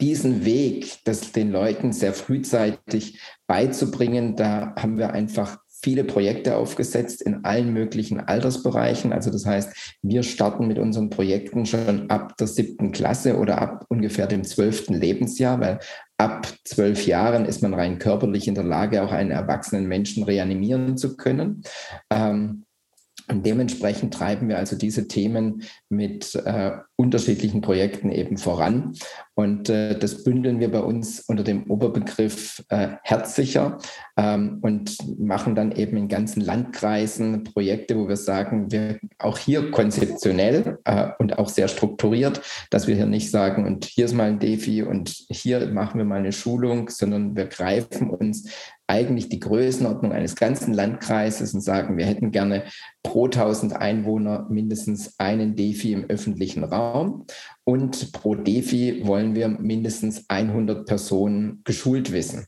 diesen 0.00 0.44
Weg, 0.44 0.98
das 1.04 1.32
den 1.32 1.50
Leuten 1.50 1.92
sehr 1.92 2.12
frühzeitig 2.12 3.20
beizubringen, 3.46 4.36
da 4.36 4.74
haben 4.76 4.98
wir 4.98 5.12
einfach 5.12 5.58
viele 5.82 6.04
Projekte 6.04 6.56
aufgesetzt 6.56 7.22
in 7.22 7.44
allen 7.44 7.72
möglichen 7.72 8.20
Altersbereichen. 8.20 9.12
Also 9.12 9.30
das 9.30 9.46
heißt, 9.46 9.96
wir 10.02 10.22
starten 10.22 10.66
mit 10.66 10.78
unseren 10.78 11.10
Projekten 11.10 11.66
schon 11.66 12.10
ab 12.10 12.36
der 12.38 12.46
siebten 12.46 12.92
Klasse 12.92 13.36
oder 13.36 13.60
ab 13.60 13.84
ungefähr 13.88 14.26
dem 14.26 14.42
zwölften 14.42 14.94
Lebensjahr, 14.94 15.60
weil 15.60 15.78
ab 16.16 16.48
zwölf 16.64 17.06
Jahren 17.06 17.44
ist 17.44 17.62
man 17.62 17.74
rein 17.74 17.98
körperlich 17.98 18.48
in 18.48 18.54
der 18.54 18.64
Lage, 18.64 19.02
auch 19.02 19.12
einen 19.12 19.30
erwachsenen 19.30 19.86
Menschen 19.86 20.24
reanimieren 20.24 20.96
zu 20.96 21.16
können. 21.16 21.62
Ähm, 22.10 22.64
und 23.28 23.44
dementsprechend 23.44 24.14
treiben 24.14 24.48
wir 24.48 24.56
also 24.58 24.76
diese 24.76 25.08
Themen 25.08 25.62
mit 25.88 26.34
äh, 26.34 26.72
unterschiedlichen 26.96 27.60
Projekten 27.60 28.10
eben 28.10 28.38
voran. 28.38 28.94
Und 29.34 29.68
äh, 29.68 29.98
das 29.98 30.24
bündeln 30.24 30.60
wir 30.60 30.70
bei 30.70 30.80
uns 30.80 31.20
unter 31.20 31.44
dem 31.44 31.70
Oberbegriff 31.70 32.64
äh, 32.70 32.88
Herzsicher 33.02 33.78
ähm, 34.16 34.58
und 34.62 34.96
machen 35.18 35.54
dann 35.54 35.72
eben 35.72 35.96
in 35.96 36.08
ganzen 36.08 36.40
Landkreisen 36.40 37.44
Projekte, 37.44 37.98
wo 37.98 38.08
wir 38.08 38.16
sagen, 38.16 38.72
wir 38.72 38.98
auch 39.18 39.36
hier 39.36 39.70
konzeptionell 39.70 40.78
äh, 40.84 41.08
und 41.18 41.38
auch 41.38 41.50
sehr 41.50 41.68
strukturiert, 41.68 42.40
dass 42.70 42.86
wir 42.86 42.96
hier 42.96 43.06
nicht 43.06 43.30
sagen, 43.30 43.66
und 43.66 43.84
hier 43.84 44.06
ist 44.06 44.14
mal 44.14 44.28
ein 44.28 44.38
Defi 44.38 44.82
und 44.82 45.10
hier 45.28 45.66
machen 45.68 45.98
wir 45.98 46.04
mal 46.04 46.18
eine 46.18 46.32
Schulung, 46.32 46.88
sondern 46.88 47.36
wir 47.36 47.46
greifen 47.46 48.10
uns 48.10 48.48
eigentlich 48.88 49.28
die 49.28 49.40
Größenordnung 49.40 50.12
eines 50.12 50.36
ganzen 50.36 50.72
Landkreises 50.72 51.52
und 51.54 51.60
sagen, 51.60 51.98
wir 51.98 52.06
hätten 52.06 52.30
gerne 52.30 52.64
pro 53.02 53.24
1000 53.26 53.74
Einwohner 53.74 54.46
mindestens 54.48 55.18
einen 55.18 55.56
Defi 55.56 55.75
im 55.84 56.04
öffentlichen 56.08 56.64
Raum 56.64 57.26
und 57.64 58.12
pro 58.12 58.34
Defi 58.34 59.02
wollen 59.06 59.34
wir 59.34 59.48
mindestens 59.48 60.24
100 60.28 60.86
Personen 60.86 61.62
geschult 61.64 62.12
wissen. 62.12 62.46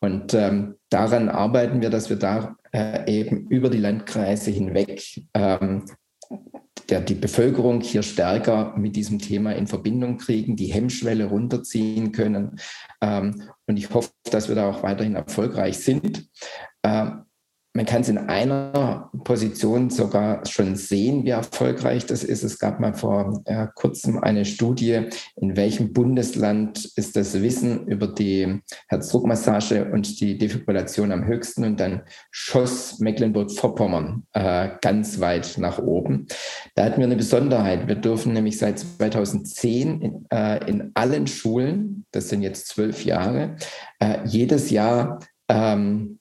Und 0.00 0.34
ähm, 0.34 0.76
daran 0.90 1.28
arbeiten 1.28 1.80
wir, 1.80 1.90
dass 1.90 2.10
wir 2.10 2.16
da 2.16 2.56
äh, 2.72 3.10
eben 3.10 3.46
über 3.48 3.70
die 3.70 3.78
Landkreise 3.78 4.50
hinweg 4.50 5.02
ähm, 5.34 5.84
der, 6.88 7.00
die 7.00 7.14
Bevölkerung 7.14 7.80
hier 7.80 8.02
stärker 8.02 8.74
mit 8.76 8.96
diesem 8.96 9.18
Thema 9.18 9.52
in 9.52 9.66
Verbindung 9.66 10.18
kriegen, 10.18 10.56
die 10.56 10.72
Hemmschwelle 10.72 11.26
runterziehen 11.26 12.12
können. 12.12 12.58
Ähm, 13.00 13.42
und 13.66 13.76
ich 13.76 13.92
hoffe, 13.92 14.10
dass 14.30 14.48
wir 14.48 14.54
da 14.54 14.70
auch 14.70 14.82
weiterhin 14.82 15.16
erfolgreich 15.16 15.78
sind. 15.78 16.28
Ähm, 16.84 17.25
man 17.76 17.84
kann 17.84 18.00
es 18.00 18.08
in 18.08 18.16
einer 18.16 19.10
Position 19.24 19.90
sogar 19.90 20.46
schon 20.46 20.76
sehen, 20.76 21.24
wie 21.24 21.30
erfolgreich 21.30 22.06
das 22.06 22.24
ist. 22.24 22.42
Es 22.42 22.58
gab 22.58 22.80
mal 22.80 22.94
vor 22.94 23.42
äh, 23.44 23.66
kurzem 23.74 24.18
eine 24.18 24.46
Studie, 24.46 25.08
in 25.36 25.56
welchem 25.56 25.92
Bundesland 25.92 26.86
ist 26.96 27.16
das 27.16 27.42
Wissen 27.42 27.86
über 27.86 28.06
die 28.06 28.62
Herzdruckmassage 28.88 29.92
und 29.92 30.20
die 30.20 30.38
Defibrillation 30.38 31.12
am 31.12 31.26
höchsten. 31.26 31.64
Und 31.64 31.78
dann 31.78 32.00
schoss 32.30 32.98
Mecklenburg-Vorpommern 32.98 34.26
äh, 34.32 34.70
ganz 34.80 35.20
weit 35.20 35.58
nach 35.58 35.78
oben. 35.78 36.28
Da 36.76 36.84
hatten 36.84 36.98
wir 36.98 37.04
eine 37.04 37.16
Besonderheit. 37.16 37.88
Wir 37.88 37.96
dürfen 37.96 38.32
nämlich 38.32 38.56
seit 38.56 38.78
2010 38.78 40.00
in, 40.00 40.26
äh, 40.30 40.66
in 40.66 40.92
allen 40.94 41.26
Schulen, 41.26 42.06
das 42.10 42.30
sind 42.30 42.40
jetzt 42.40 42.68
zwölf 42.68 43.04
Jahre, 43.04 43.56
äh, 43.98 44.20
jedes 44.24 44.70
Jahr 44.70 45.18
ähm, 45.50 46.18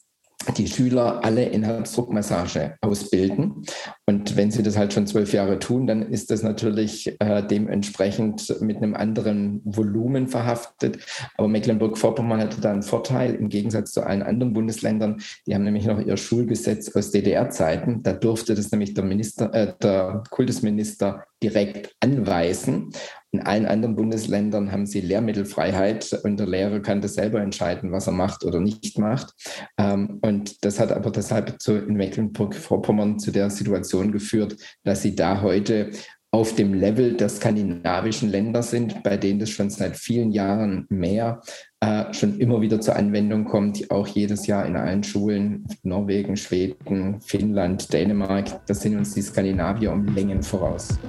die 0.53 0.67
Schüler 0.67 1.23
alle 1.23 1.45
in 1.45 1.63
Herzdruckmassage 1.63 2.77
ausbilden. 2.81 3.65
Und 4.07 4.37
wenn 4.37 4.51
sie 4.51 4.61
das 4.61 4.77
halt 4.77 4.93
schon 4.93 5.07
zwölf 5.07 5.33
Jahre 5.33 5.57
tun, 5.57 5.87
dann 5.87 6.03
ist 6.03 6.29
das 6.29 6.43
natürlich 6.43 7.19
äh, 7.19 7.41
dementsprechend 7.41 8.61
mit 8.61 8.77
einem 8.77 8.93
anderen 8.93 9.61
Volumen 9.63 10.27
verhaftet. 10.27 10.99
Aber 11.37 11.47
Mecklenburg-Vorpommern 11.47 12.39
hatte 12.39 12.61
da 12.61 12.71
einen 12.71 12.83
Vorteil 12.83 13.33
im 13.33 13.49
Gegensatz 13.49 13.93
zu 13.93 14.03
allen 14.03 14.21
anderen 14.21 14.53
Bundesländern. 14.53 15.21
Die 15.47 15.55
haben 15.55 15.63
nämlich 15.63 15.87
noch 15.87 15.99
ihr 15.99 16.17
Schulgesetz 16.17 16.95
aus 16.95 17.09
DDR-Zeiten. 17.09 18.03
Da 18.03 18.13
durfte 18.13 18.53
das 18.53 18.71
nämlich 18.71 18.93
der 18.93 19.03
Minister, 19.03 19.51
äh, 19.55 19.73
der 19.81 20.23
Kultusminister 20.29 21.25
direkt 21.41 21.95
anweisen. 21.99 22.91
In 23.31 23.41
allen 23.41 23.65
anderen 23.65 23.95
Bundesländern 23.95 24.71
haben 24.71 24.85
sie 24.85 25.01
Lehrmittelfreiheit 25.01 26.21
und 26.23 26.39
der 26.39 26.47
Lehrer 26.47 26.79
kann 26.79 27.01
das 27.01 27.15
selber 27.15 27.41
entscheiden, 27.41 27.91
was 27.91 28.07
er 28.07 28.13
macht 28.13 28.45
oder 28.45 28.61
nicht 28.61 28.97
macht. 28.97 29.33
Ähm, 29.77 30.19
und 30.21 30.63
das 30.63 30.79
hat 30.79 30.93
aber 30.93 31.11
deshalb 31.11 31.57
in 31.67 31.95
Mecklenburg-Vorpommern 31.95 33.19
zu 33.19 33.31
der 33.31 33.49
Situation 33.49 33.94
geführt, 34.03 34.57
dass 34.83 35.01
sie 35.01 35.15
da 35.15 35.41
heute 35.41 35.91
auf 36.35 36.53
dem 36.53 36.73
Level 36.73 37.13
der 37.13 37.29
skandinavischen 37.29 38.29
Länder 38.29 38.61
sind, 38.61 39.03
bei 39.03 39.15
denen 39.15 39.39
das 39.39 39.51
schon 39.51 39.69
seit 39.69 39.95
vielen 39.95 40.33
Jahren 40.33 40.85
mehr 40.89 41.41
äh, 41.79 42.13
schon 42.13 42.39
immer 42.39 42.59
wieder 42.59 42.81
zur 42.81 42.97
Anwendung 42.97 43.45
kommt, 43.45 43.89
auch 43.89 44.05
jedes 44.05 44.45
Jahr 44.45 44.65
in 44.65 44.75
allen 44.75 45.01
Schulen, 45.01 45.65
Norwegen, 45.83 46.35
Schweden, 46.35 47.21
Finnland, 47.21 47.93
Dänemark, 47.93 48.65
da 48.67 48.73
sind 48.73 48.97
uns 48.97 49.13
die 49.13 49.21
Skandinavier 49.21 49.93
um 49.93 50.13
Längen 50.13 50.43
voraus. 50.43 50.99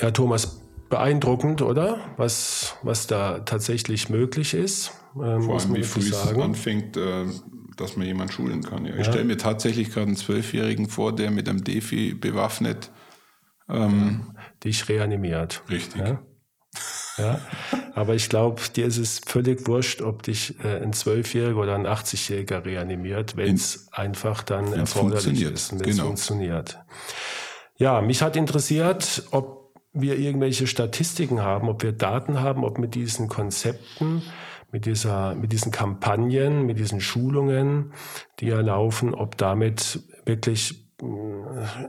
Ja, 0.00 0.10
Thomas, 0.10 0.65
beeindruckend, 0.88 1.62
oder? 1.62 1.98
Was, 2.16 2.76
was 2.82 3.06
da 3.06 3.40
tatsächlich 3.40 4.08
möglich 4.08 4.54
ist. 4.54 4.92
Ähm, 5.14 5.42
Vor 5.42 5.58
allem, 5.60 5.74
wie 5.74 5.82
früh 5.82 6.00
es 6.00 6.26
anfängt, 6.26 6.96
äh, 6.96 7.26
dass 7.76 7.96
man 7.96 8.06
jemanden 8.06 8.32
schulen 8.32 8.62
kann. 8.62 8.84
Ja. 8.84 8.92
Ich 8.92 9.06
ja. 9.06 9.12
stelle 9.12 9.24
mir 9.24 9.38
tatsächlich 9.38 9.90
gerade 9.90 10.08
einen 10.08 10.16
Zwölfjährigen 10.16 10.88
vor, 10.88 11.14
der 11.14 11.30
mit 11.30 11.48
einem 11.48 11.64
Defi 11.64 12.14
bewaffnet 12.14 12.90
ähm, 13.68 14.34
dich 14.64 14.88
reanimiert. 14.88 15.62
Richtig. 15.70 16.00
Ja? 16.00 16.22
ja? 17.18 17.40
Aber 17.94 18.14
ich 18.14 18.28
glaube, 18.28 18.62
dir 18.74 18.86
ist 18.86 18.98
es 18.98 19.20
völlig 19.24 19.66
wurscht, 19.66 20.02
ob 20.02 20.22
dich 20.22 20.58
äh, 20.64 20.82
ein 20.82 20.92
Zwölfjähriger 20.92 21.60
oder 21.60 21.74
ein 21.74 21.86
80-Jähriger 21.86 22.64
reanimiert, 22.64 23.36
wenn 23.36 23.54
es 23.54 23.88
einfach 23.92 24.42
dann 24.42 24.72
erforderlich 24.72 25.42
ist 25.42 25.72
wenn 25.72 25.80
es 25.80 25.86
genau. 25.86 26.04
funktioniert. 26.04 26.78
Ja, 27.78 28.00
mich 28.00 28.22
hat 28.22 28.36
interessiert, 28.36 29.24
ob 29.32 29.55
wir 30.00 30.18
irgendwelche 30.18 30.66
Statistiken 30.66 31.40
haben, 31.42 31.68
ob 31.68 31.82
wir 31.82 31.92
Daten 31.92 32.40
haben, 32.40 32.64
ob 32.64 32.78
mit 32.78 32.94
diesen 32.94 33.28
Konzepten, 33.28 34.22
mit 34.72 34.86
dieser, 34.86 35.34
mit 35.34 35.52
diesen 35.52 35.72
Kampagnen, 35.72 36.66
mit 36.66 36.78
diesen 36.78 37.00
Schulungen, 37.00 37.92
die 38.40 38.46
ja 38.46 38.60
laufen, 38.60 39.14
ob 39.14 39.36
damit 39.36 40.00
wirklich 40.24 40.86
äh, 41.00 41.04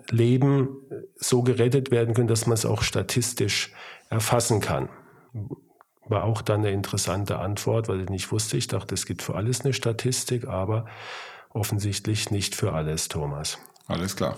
Leben 0.09 0.69
so 1.15 1.43
gerettet 1.43 1.91
werden 1.91 2.13
können, 2.13 2.27
dass 2.27 2.47
man 2.47 2.53
es 2.53 2.65
auch 2.65 2.81
statistisch 2.81 3.73
erfassen 4.09 4.61
kann. 4.61 4.89
War 6.05 6.23
auch 6.23 6.41
dann 6.41 6.61
eine 6.61 6.71
interessante 6.71 7.39
Antwort, 7.39 7.89
weil 7.89 8.01
ich 8.01 8.09
nicht 8.09 8.31
wusste. 8.31 8.55
Ich 8.55 8.67
dachte, 8.67 8.95
es 8.95 9.05
gibt 9.05 9.21
für 9.21 9.35
alles 9.35 9.61
eine 9.61 9.73
Statistik, 9.73 10.47
aber 10.47 10.85
offensichtlich 11.49 12.31
nicht 12.31 12.55
für 12.55 12.71
alles, 12.71 13.09
Thomas. 13.09 13.57
Alles 13.87 14.15
klar 14.15 14.37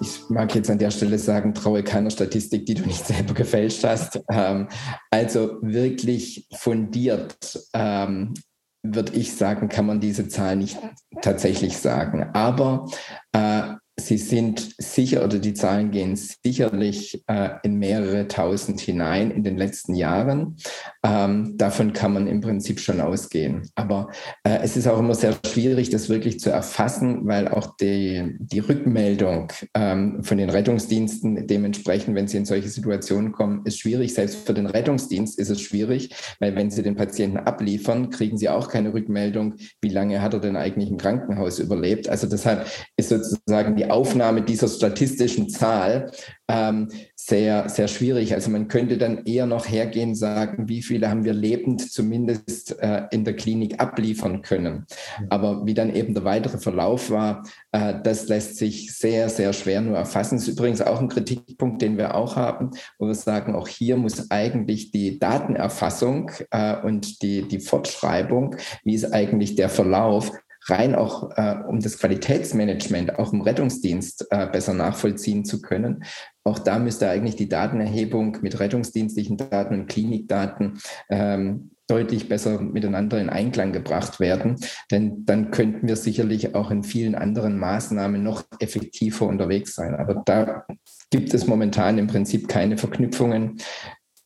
ich 0.00 0.28
mag 0.28 0.54
jetzt 0.54 0.70
an 0.70 0.78
der 0.78 0.90
Stelle 0.90 1.18
sagen, 1.18 1.54
traue 1.54 1.82
keiner 1.82 2.10
Statistik, 2.10 2.66
die 2.66 2.74
du 2.74 2.82
nicht 2.82 3.06
selber 3.06 3.34
gefälscht 3.34 3.84
hast. 3.84 4.20
Ähm, 4.30 4.68
also 5.10 5.58
wirklich 5.62 6.48
fundiert, 6.54 7.36
ähm, 7.72 8.34
würde 8.82 9.14
ich 9.14 9.34
sagen, 9.34 9.68
kann 9.68 9.86
man 9.86 10.00
diese 10.00 10.28
Zahl 10.28 10.56
nicht 10.56 10.78
tatsächlich 11.22 11.78
sagen. 11.78 12.24
Aber 12.34 12.86
äh, 13.32 13.74
Sie 13.96 14.18
sind 14.18 14.74
sicher 14.78 15.24
oder 15.24 15.38
die 15.38 15.54
Zahlen 15.54 15.92
gehen 15.92 16.16
sicherlich 16.16 17.22
äh, 17.28 17.50
in 17.62 17.76
mehrere 17.76 18.26
tausend 18.26 18.80
hinein 18.80 19.30
in 19.30 19.44
den 19.44 19.56
letzten 19.56 19.94
Jahren. 19.94 20.56
Ähm, 21.04 21.56
davon 21.56 21.92
kann 21.92 22.12
man 22.12 22.26
im 22.26 22.40
Prinzip 22.40 22.80
schon 22.80 23.00
ausgehen. 23.00 23.70
Aber 23.76 24.08
äh, 24.42 24.58
es 24.62 24.76
ist 24.76 24.88
auch 24.88 24.98
immer 24.98 25.14
sehr 25.14 25.36
schwierig, 25.46 25.90
das 25.90 26.08
wirklich 26.08 26.40
zu 26.40 26.50
erfassen, 26.50 27.20
weil 27.28 27.46
auch 27.46 27.76
die, 27.76 28.34
die 28.40 28.58
Rückmeldung 28.58 29.52
ähm, 29.74 30.24
von 30.24 30.38
den 30.38 30.50
Rettungsdiensten 30.50 31.46
dementsprechend, 31.46 32.16
wenn 32.16 32.26
sie 32.26 32.38
in 32.38 32.46
solche 32.46 32.70
Situationen 32.70 33.30
kommen, 33.30 33.62
ist 33.64 33.78
schwierig. 33.78 34.12
Selbst 34.12 34.44
für 34.44 34.54
den 34.54 34.66
Rettungsdienst 34.66 35.38
ist 35.38 35.50
es 35.50 35.60
schwierig, 35.60 36.10
weil 36.40 36.56
wenn 36.56 36.72
sie 36.72 36.82
den 36.82 36.96
Patienten 36.96 37.36
abliefern, 37.36 38.10
kriegen 38.10 38.38
sie 38.38 38.48
auch 38.48 38.68
keine 38.68 38.92
Rückmeldung, 38.92 39.54
wie 39.80 39.90
lange 39.90 40.20
hat 40.20 40.34
er 40.34 40.40
denn 40.40 40.56
eigentlich 40.56 40.90
im 40.90 40.98
Krankenhaus 40.98 41.60
überlebt. 41.60 42.08
Also 42.08 42.26
deshalb 42.26 42.66
ist 42.96 43.10
sozusagen 43.10 43.76
die 43.76 43.83
Aufnahme 43.90 44.42
dieser 44.42 44.68
statistischen 44.68 45.48
Zahl 45.48 46.10
ähm, 46.48 46.88
sehr, 47.16 47.70
sehr 47.70 47.88
schwierig. 47.88 48.34
Also 48.34 48.50
man 48.50 48.68
könnte 48.68 48.98
dann 48.98 49.24
eher 49.24 49.46
noch 49.46 49.66
hergehen, 49.66 50.14
sagen, 50.14 50.68
wie 50.68 50.82
viele 50.82 51.08
haben 51.08 51.24
wir 51.24 51.32
lebend 51.32 51.90
zumindest 51.90 52.78
äh, 52.80 53.04
in 53.12 53.24
der 53.24 53.34
Klinik 53.34 53.80
abliefern 53.80 54.42
können. 54.42 54.84
Aber 55.30 55.64
wie 55.64 55.72
dann 55.72 55.94
eben 55.94 56.12
der 56.12 56.24
weitere 56.24 56.58
Verlauf 56.58 57.10
war, 57.10 57.44
äh, 57.72 57.94
das 58.02 58.28
lässt 58.28 58.56
sich 58.56 58.94
sehr, 58.94 59.30
sehr 59.30 59.54
schwer 59.54 59.80
nur 59.80 59.96
erfassen. 59.96 60.36
Das 60.36 60.48
ist 60.48 60.58
übrigens 60.58 60.82
auch 60.82 61.00
ein 61.00 61.08
Kritikpunkt, 61.08 61.80
den 61.80 61.96
wir 61.96 62.14
auch 62.14 62.36
haben, 62.36 62.72
wo 62.98 63.06
wir 63.06 63.14
sagen, 63.14 63.54
auch 63.54 63.68
hier 63.68 63.96
muss 63.96 64.30
eigentlich 64.30 64.90
die 64.90 65.18
Datenerfassung 65.18 66.30
äh, 66.50 66.76
und 66.76 67.22
die, 67.22 67.48
die 67.48 67.60
Fortschreibung, 67.60 68.56
wie 68.84 68.94
ist 68.94 69.14
eigentlich 69.14 69.54
der 69.54 69.70
Verlauf, 69.70 70.30
rein 70.68 70.94
auch 70.94 71.30
äh, 71.36 71.56
um 71.66 71.80
das 71.80 71.98
Qualitätsmanagement 71.98 73.18
auch 73.18 73.32
im 73.32 73.40
Rettungsdienst 73.40 74.26
äh, 74.30 74.46
besser 74.46 74.74
nachvollziehen 74.74 75.44
zu 75.44 75.60
können. 75.60 76.04
Auch 76.44 76.58
da 76.58 76.78
müsste 76.78 77.08
eigentlich 77.08 77.36
die 77.36 77.48
Datenerhebung 77.48 78.38
mit 78.42 78.60
rettungsdienstlichen 78.60 79.36
Daten 79.36 79.74
und 79.74 79.86
Klinikdaten 79.86 80.78
ähm, 81.08 81.70
deutlich 81.86 82.28
besser 82.28 82.60
miteinander 82.60 83.20
in 83.20 83.28
Einklang 83.28 83.72
gebracht 83.72 84.20
werden. 84.20 84.56
Denn 84.90 85.24
dann 85.26 85.50
könnten 85.50 85.86
wir 85.86 85.96
sicherlich 85.96 86.54
auch 86.54 86.70
in 86.70 86.82
vielen 86.82 87.14
anderen 87.14 87.58
Maßnahmen 87.58 88.22
noch 88.22 88.44
effektiver 88.58 89.26
unterwegs 89.26 89.74
sein. 89.74 89.94
Aber 89.94 90.22
da 90.24 90.66
gibt 91.10 91.34
es 91.34 91.46
momentan 91.46 91.98
im 91.98 92.06
Prinzip 92.06 92.48
keine 92.48 92.78
Verknüpfungen. 92.78 93.58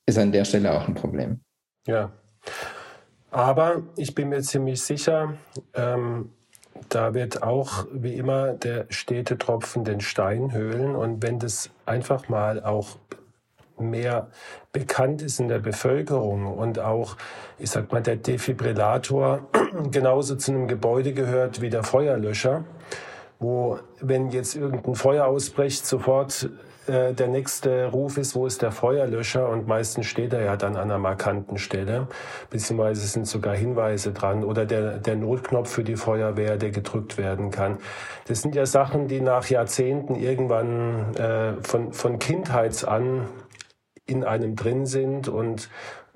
Ist 0.06 0.18
an 0.18 0.32
der 0.32 0.44
Stelle 0.44 0.72
auch 0.72 0.86
ein 0.88 0.94
Problem. 0.94 1.40
Ja. 1.86 2.12
Aber 3.30 3.82
ich 3.96 4.14
bin 4.14 4.30
mir 4.30 4.42
ziemlich 4.42 4.82
sicher, 4.82 5.34
ähm, 5.74 6.30
da 6.88 7.12
wird 7.12 7.42
auch 7.42 7.86
wie 7.92 8.14
immer 8.14 8.52
der 8.54 8.86
stete 8.88 9.36
Tropfen 9.36 9.84
den 9.84 10.00
Stein 10.00 10.52
höhlen. 10.52 10.94
Und 10.96 11.22
wenn 11.22 11.38
das 11.38 11.70
einfach 11.84 12.28
mal 12.28 12.62
auch 12.62 12.96
mehr 13.78 14.28
bekannt 14.72 15.22
ist 15.22 15.40
in 15.40 15.48
der 15.48 15.58
Bevölkerung 15.58 16.46
und 16.46 16.78
auch, 16.78 17.16
ich 17.58 17.70
sag 17.70 17.92
mal, 17.92 18.02
der 18.02 18.16
Defibrillator 18.16 19.46
genauso 19.90 20.36
zu 20.36 20.52
einem 20.52 20.68
Gebäude 20.68 21.12
gehört 21.12 21.60
wie 21.60 21.70
der 21.70 21.84
Feuerlöscher, 21.84 22.64
wo, 23.38 23.78
wenn 24.00 24.30
jetzt 24.30 24.56
irgendein 24.56 24.94
Feuer 24.94 25.26
ausbricht, 25.26 25.86
sofort 25.86 26.48
äh, 26.88 27.14
der 27.14 27.28
nächste 27.28 27.86
Ruf 27.86 28.18
ist, 28.18 28.34
wo 28.34 28.46
ist 28.46 28.62
der 28.62 28.72
Feuerlöscher? 28.72 29.48
Und 29.48 29.66
meistens 29.66 30.06
steht 30.06 30.32
er 30.32 30.42
ja 30.42 30.56
dann 30.56 30.76
an 30.76 30.82
einer 30.82 30.98
markanten 30.98 31.58
Stelle, 31.58 32.08
beziehungsweise 32.50 33.06
sind 33.06 33.26
sogar 33.26 33.56
Hinweise 33.56 34.12
dran 34.12 34.44
oder 34.44 34.66
der, 34.66 34.98
der 34.98 35.16
Notknopf 35.16 35.70
für 35.70 35.84
die 35.84 35.96
Feuerwehr, 35.96 36.56
der 36.56 36.70
gedrückt 36.70 37.18
werden 37.18 37.50
kann. 37.50 37.78
Das 38.26 38.42
sind 38.42 38.54
ja 38.54 38.66
Sachen, 38.66 39.08
die 39.08 39.20
nach 39.20 39.46
Jahrzehnten 39.48 40.14
irgendwann 40.14 41.14
äh, 41.16 41.54
von, 41.62 41.92
von 41.92 42.18
Kindheits 42.18 42.84
an 42.84 43.26
in 44.06 44.24
einem 44.24 44.56
drin 44.56 44.86
sind 44.86 45.28
und 45.28 45.68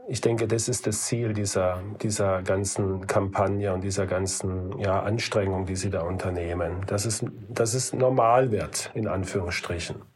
ich 0.09 0.21
denke, 0.21 0.49
das 0.49 0.69
ist 0.69 0.87
das 0.87 1.02
Ziel 1.02 1.33
dieser, 1.33 1.81
dieser 2.02 2.43
ganzen 2.43 3.07
Kampagne 3.07 3.73
und 3.73 3.83
dieser 3.83 4.07
ganzen 4.07 4.79
ja, 4.79 5.00
Anstrengung, 5.00 5.64
die 5.67 5.76
Sie 5.76 5.91
da 5.91 6.02
unternehmen, 6.02 6.85
dass 6.87 7.05
es, 7.05 7.25
dass 7.49 7.75
es 7.75 7.93
normal 7.93 8.50
wird, 8.50 8.91
in 8.95 9.07
Anführungsstrichen. 9.07 10.12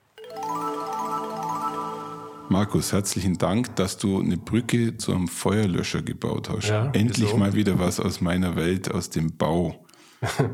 Markus, 2.48 2.92
herzlichen 2.92 3.38
Dank, 3.38 3.74
dass 3.76 3.98
du 3.98 4.20
eine 4.20 4.36
Brücke 4.36 4.96
zu 4.96 5.12
einem 5.12 5.28
Feuerlöscher 5.28 6.02
gebaut 6.02 6.48
hast. 6.48 6.68
Ja, 6.68 6.90
Endlich 6.92 7.30
so. 7.30 7.36
mal 7.36 7.54
wieder 7.54 7.78
was 7.78 7.98
aus 7.98 8.20
meiner 8.20 8.56
Welt, 8.56 8.90
aus 8.90 9.10
dem 9.10 9.36
Bau. 9.36 9.84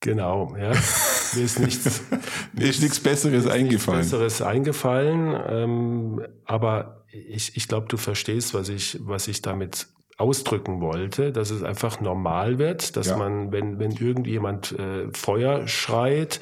genau, 0.00 0.56
ja. 0.56 0.72
Mir 1.34 1.44
ist 1.44 1.58
nichts, 1.58 2.02
Mir 2.52 2.68
ist 2.68 2.82
nichts 2.82 3.00
Besseres 3.00 3.44
nichts 3.44 3.50
eingefallen. 3.50 4.00
Besseres 4.00 4.42
eingefallen, 4.42 5.36
ähm, 5.48 6.26
aber 6.44 7.04
ich, 7.10 7.56
ich 7.56 7.66
glaube, 7.68 7.88
du 7.88 7.96
verstehst, 7.96 8.54
was 8.54 8.68
ich, 8.68 8.98
was 9.00 9.28
ich 9.28 9.42
damit 9.42 9.88
ausdrücken 10.18 10.80
wollte, 10.80 11.32
dass 11.32 11.50
es 11.50 11.62
einfach 11.62 12.00
normal 12.00 12.58
wird, 12.58 12.96
dass 12.96 13.08
ja. 13.08 13.16
man, 13.16 13.52
wenn, 13.52 13.78
wenn 13.78 13.92
irgendjemand 13.92 14.72
äh, 14.72 15.08
Feuer 15.12 15.68
schreit, 15.68 16.40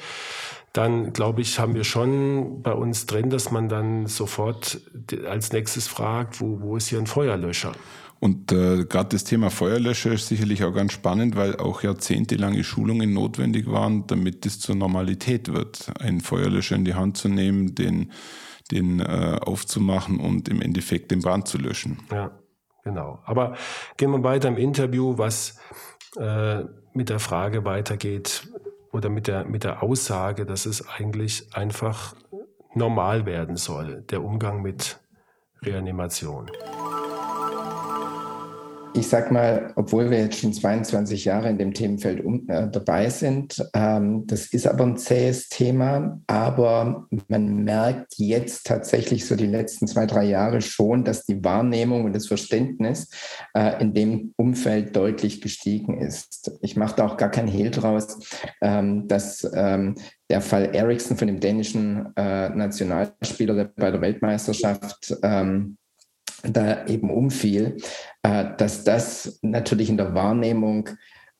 dann 0.77 1.11
glaube 1.11 1.41
ich, 1.41 1.59
haben 1.59 1.73
wir 1.73 1.83
schon 1.83 2.61
bei 2.61 2.71
uns 2.71 3.07
drin, 3.07 3.29
dass 3.31 3.51
man 3.51 3.67
dann 3.67 4.05
sofort 4.05 4.79
als 5.27 5.51
nächstes 5.51 5.87
fragt, 5.87 6.39
wo, 6.39 6.61
wo 6.61 6.77
ist 6.77 6.87
hier 6.89 6.99
ein 6.99 7.07
Feuerlöscher? 7.07 7.71
Und 8.19 8.51
äh, 8.51 8.85
gerade 8.85 9.09
das 9.09 9.23
Thema 9.23 9.49
Feuerlöscher 9.49 10.11
ist 10.11 10.27
sicherlich 10.27 10.63
auch 10.63 10.73
ganz 10.73 10.93
spannend, 10.93 11.35
weil 11.35 11.55
auch 11.57 11.83
jahrzehntelange 11.83 12.63
Schulungen 12.63 13.13
notwendig 13.13 13.69
waren, 13.71 14.07
damit 14.07 14.45
es 14.45 14.59
zur 14.59 14.75
Normalität 14.75 15.51
wird, 15.51 15.91
einen 15.99 16.21
Feuerlöscher 16.21 16.75
in 16.75 16.85
die 16.85 16.95
Hand 16.95 17.17
zu 17.17 17.27
nehmen, 17.27 17.75
den, 17.75 18.11
den 18.71 18.99
äh, 18.99 19.39
aufzumachen 19.41 20.19
und 20.19 20.47
im 20.49 20.61
Endeffekt 20.61 21.11
den 21.11 21.21
Brand 21.21 21.47
zu 21.47 21.57
löschen. 21.57 21.99
Ja, 22.11 22.31
genau. 22.83 23.19
Aber 23.25 23.55
gehen 23.97 24.11
wir 24.11 24.23
weiter 24.23 24.47
im 24.47 24.57
Interview, 24.57 25.17
was 25.17 25.59
äh, 26.17 26.63
mit 26.93 27.09
der 27.09 27.19
Frage 27.19 27.65
weitergeht, 27.65 28.47
oder 28.97 29.09
mit 29.09 29.27
der, 29.27 29.45
mit 29.45 29.63
der 29.63 29.83
Aussage, 29.83 30.45
dass 30.45 30.65
es 30.65 30.87
eigentlich 30.89 31.53
einfach 31.53 32.15
normal 32.73 33.25
werden 33.25 33.55
soll, 33.55 34.01
der 34.09 34.23
Umgang 34.23 34.61
mit 34.63 34.99
Reanimation 35.61 36.49
ich 38.93 39.07
sag 39.07 39.31
mal, 39.31 39.73
obwohl 39.75 40.09
wir 40.09 40.19
jetzt 40.19 40.39
schon 40.39 40.53
22 40.53 41.25
Jahre 41.25 41.49
in 41.49 41.57
dem 41.57 41.73
Themenfeld 41.73 42.23
um, 42.23 42.47
äh, 42.49 42.69
dabei 42.69 43.09
sind, 43.09 43.63
ähm, 43.73 44.25
das 44.27 44.47
ist 44.47 44.67
aber 44.67 44.85
ein 44.85 44.97
zähes 44.97 45.49
Thema, 45.49 46.19
aber 46.27 47.07
man 47.27 47.63
merkt 47.63 48.15
jetzt 48.17 48.65
tatsächlich 48.65 49.25
so 49.25 49.35
die 49.35 49.45
letzten 49.45 49.87
zwei, 49.87 50.05
drei 50.05 50.25
Jahre 50.25 50.61
schon, 50.61 51.03
dass 51.03 51.25
die 51.25 51.43
Wahrnehmung 51.43 52.05
und 52.05 52.13
das 52.13 52.27
Verständnis 52.27 53.09
äh, 53.53 53.81
in 53.81 53.93
dem 53.93 54.33
Umfeld 54.35 54.95
deutlich 54.95 55.41
gestiegen 55.41 55.99
ist. 55.99 56.51
Ich 56.61 56.75
mache 56.75 56.95
da 56.95 57.05
auch 57.05 57.17
gar 57.17 57.29
kein 57.29 57.47
Hehl 57.47 57.71
draus, 57.71 58.19
ähm, 58.61 59.07
dass 59.07 59.49
ähm, 59.53 59.95
der 60.29 60.41
Fall 60.41 60.75
Ericsson 60.75 61.17
von 61.17 61.27
dem 61.27 61.39
dänischen 61.39 62.15
äh, 62.15 62.49
Nationalspieler, 62.49 63.55
der 63.55 63.71
bei 63.75 63.91
der 63.91 64.01
Weltmeisterschaft 64.01 65.15
ähm, 65.23 65.77
da 66.43 66.85
eben 66.87 67.09
umfiel, 67.09 67.77
äh, 68.23 68.45
dass 68.57 68.83
das 68.83 69.39
natürlich 69.41 69.89
in 69.89 69.97
der 69.97 70.13
Wahrnehmung 70.13 70.89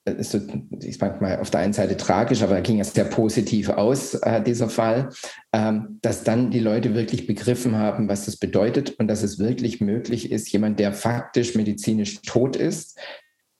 äh, 0.06 0.24
so, 0.24 0.40
ich 0.82 0.98
sag 0.98 1.22
mal, 1.22 1.40
auf 1.40 1.50
der 1.50 1.62
einen 1.62 1.74
Seite 1.74 1.98
tragisch, 1.98 2.42
aber 2.42 2.56
da 2.56 2.62
ging 2.62 2.80
es 2.80 2.94
sehr 2.94 3.06
positiv 3.06 3.70
aus, 3.70 4.16
äh, 4.16 4.42
dieser 4.42 4.70
Fall, 4.70 5.10
ähm, 5.54 6.00
dass 6.02 6.24
dann 6.24 6.52
die 6.52 6.60
Leute 6.60 6.96
wirklich 6.96 7.28
begriffen 7.28 7.76
haben, 7.76 8.10
was 8.10 8.26
das 8.26 8.38
bedeutet 8.38 8.96
und 9.00 9.08
dass 9.08 9.24
es 9.24 9.40
wirklich 9.40 9.82
möglich 9.82 10.32
ist, 10.32 10.52
jemand, 10.52 10.80
der 10.80 10.94
faktisch 10.94 11.56
medizinisch 11.56 12.22
tot 12.22 12.56
ist, 12.56 13.00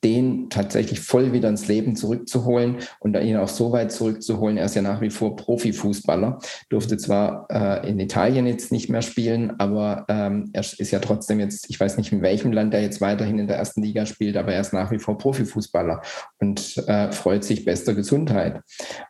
den 0.04 0.48
tatsächlich 0.48 1.00
voll 1.00 1.32
wieder 1.32 1.48
ins 1.48 1.66
Leben 1.66 1.96
zurückzuholen 1.96 2.76
und 3.00 3.16
ihn 3.16 3.36
auch 3.36 3.48
so 3.48 3.72
weit 3.72 3.90
zurückzuholen. 3.90 4.56
Er 4.56 4.66
ist 4.66 4.76
ja 4.76 4.82
nach 4.82 5.00
wie 5.00 5.10
vor 5.10 5.34
Profifußballer, 5.36 6.38
durfte 6.68 6.96
zwar 6.96 7.46
äh, 7.50 7.88
in 7.88 7.98
Italien 7.98 8.46
jetzt 8.46 8.70
nicht 8.70 8.88
mehr 8.88 9.02
spielen, 9.02 9.58
aber 9.58 10.04
ähm, 10.08 10.50
er 10.52 10.60
ist 10.60 10.90
ja 10.90 11.00
trotzdem 11.00 11.40
jetzt, 11.40 11.68
ich 11.68 11.80
weiß 11.80 11.96
nicht, 11.96 12.12
in 12.12 12.22
welchem 12.22 12.52
Land 12.52 12.74
er 12.74 12.82
jetzt 12.82 13.00
weiterhin 13.00 13.38
in 13.38 13.48
der 13.48 13.56
ersten 13.56 13.82
Liga 13.82 14.06
spielt, 14.06 14.36
aber 14.36 14.52
er 14.52 14.60
ist 14.60 14.72
nach 14.72 14.90
wie 14.92 14.98
vor 14.98 15.18
Profifußballer 15.18 16.02
und 16.38 16.76
äh, 16.86 17.10
freut 17.10 17.42
sich 17.42 17.64
bester 17.64 17.94
Gesundheit. 17.94 18.62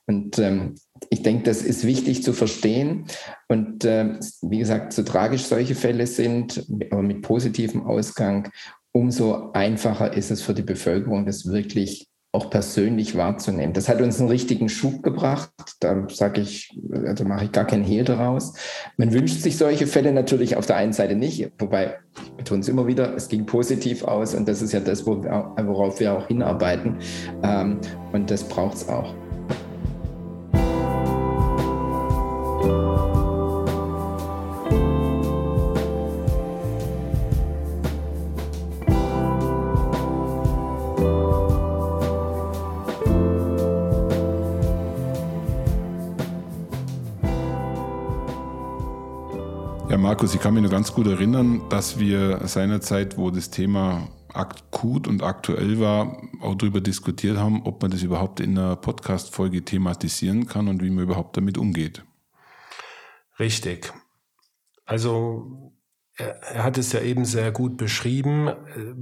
Und 0.07 0.39
ähm, 0.39 0.75
ich 1.11 1.23
denke, 1.23 1.45
das 1.45 1.63
ist 1.63 1.87
wichtig 1.87 2.23
zu 2.23 2.33
verstehen. 2.33 3.05
Und 3.49 3.85
äh, 3.85 4.19
wie 4.43 4.59
gesagt, 4.59 4.93
so 4.93 5.03
tragisch 5.03 5.45
solche 5.45 5.75
Fälle 5.75 6.07
sind, 6.07 6.67
aber 6.91 7.03
mit 7.03 7.23
positivem 7.23 7.87
Ausgang, 7.87 8.51
umso 8.99 9.53
einfacher 9.53 10.13
ist 10.13 10.31
es 10.33 10.43
für 10.43 10.55
die 10.55 10.63
Bevölkerung, 10.63 11.25
das 11.25 11.47
wirklich 11.47 12.09
auch 12.33 12.51
persönlich 12.51 13.17
wahrzunehmen. 13.17 13.73
Das 13.73 13.89
hat 13.89 14.03
uns 14.03 14.21
einen 14.21 14.29
richtigen 14.29 14.69
Schub 14.69 15.03
gebracht. 15.03 15.51
Da 15.81 16.07
sage 16.09 16.43
ich, 16.43 16.79
also 17.07 17.25
mache 17.25 17.47
ich 17.47 17.53
gar 17.53 17.65
keinen 17.65 17.85
Hehl 17.85 18.05
daraus. 18.05 18.53
Man 18.97 19.13
wünscht 19.13 19.41
sich 19.41 19.57
solche 19.57 19.87
Fälle 19.87 20.13
natürlich 20.13 20.57
auf 20.57 20.67
der 20.67 20.77
einen 20.77 20.93
Seite 20.93 21.15
nicht, 21.15 21.51
wobei 21.59 21.97
wir 22.37 22.45
tun 22.45 22.61
es 22.61 22.69
immer 22.69 22.87
wieder, 22.87 23.15
es 23.15 23.29
ging 23.29 23.47
positiv 23.47 24.05
aus 24.05 24.35
und 24.35 24.47
das 24.47 24.61
ist 24.61 24.73
ja 24.73 24.81
das, 24.81 25.07
worauf 25.07 26.01
wir 26.01 26.13
auch 26.13 26.27
hinarbeiten. 26.27 26.99
Ähm, 27.43 27.81
und 28.13 28.31
das 28.31 28.45
braucht 28.45 28.77
es 28.77 28.89
auch. 28.89 29.15
Markus, 50.19 50.35
ich 50.35 50.41
kann 50.41 50.55
mich 50.55 50.63
nur 50.63 50.73
ganz 50.73 50.93
gut 50.93 51.07
erinnern, 51.07 51.69
dass 51.69 52.01
wir 52.01 52.41
seinerzeit, 52.49 53.17
wo 53.17 53.31
das 53.31 53.51
Thema 53.51 54.09
akut 54.35 55.07
und 55.07 55.23
aktuell 55.23 55.79
war, 55.79 56.21
auch 56.41 56.57
darüber 56.57 56.81
diskutiert 56.81 57.37
haben, 57.37 57.63
ob 57.63 57.81
man 57.81 57.93
das 57.93 58.03
überhaupt 58.03 58.41
in 58.41 58.59
einer 58.59 58.75
Podcast-Folge 58.75 59.65
thematisieren 59.65 60.49
kann 60.49 60.67
und 60.67 60.83
wie 60.83 60.91
man 60.91 61.05
überhaupt 61.05 61.37
damit 61.37 61.57
umgeht. 61.57 62.03
Richtig. 63.39 63.93
Also 64.87 65.73
er, 66.19 66.65
hat 66.65 66.77
es 66.79 66.93
ja 66.93 67.01
eben 67.01 67.25
sehr 67.25 67.53
gut 67.53 67.77
beschrieben. 67.77 68.51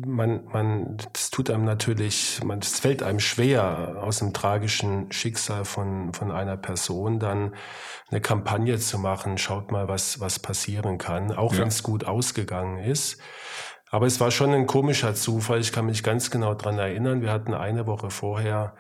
Man, 0.07 0.45
man, 0.53 0.99
das 1.13 1.31
tut 1.31 1.51
einem 1.51 1.65
natürlich, 1.65 2.41
man, 2.45 2.59
es 2.59 2.79
fällt 2.79 3.03
einem 3.03 3.21
schwer, 3.21 4.03
aus 4.03 4.19
dem 4.19 4.33
tragischen 4.33 5.11
Schicksal 5.11 5.65
von, 5.65 6.13
von 6.13 6.31
einer 6.31 6.57
Person 6.57 7.19
dann 7.19 7.55
eine 8.11 8.21
Kampagne 8.21 8.79
zu 8.79 8.99
machen. 8.99 9.39
Schaut 9.39 9.73
mal, 9.73 9.89
was, 9.89 10.21
was 10.21 10.39
passieren 10.39 10.99
kann, 10.99 11.33
auch 11.33 11.55
ja. 11.55 11.61
wenn 11.61 11.69
es 11.69 11.83
gut 11.83 12.05
ausgegangen 12.05 12.79
ist. 12.79 13.19
Aber 13.91 14.07
es 14.07 14.21
war 14.21 14.31
schon 14.31 14.53
ein 14.53 14.67
komischer 14.67 15.15
Zufall. 15.15 15.61
Ich 15.61 15.73
kann 15.73 15.87
mich 15.87 16.03
ganz 16.03 16.31
genau 16.31 16.55
dran 16.55 16.79
erinnern. 16.79 17.23
Wir 17.23 17.33
hatten 17.33 17.55
eine 17.55 17.87
Woche 17.87 18.11
vorher 18.11 18.75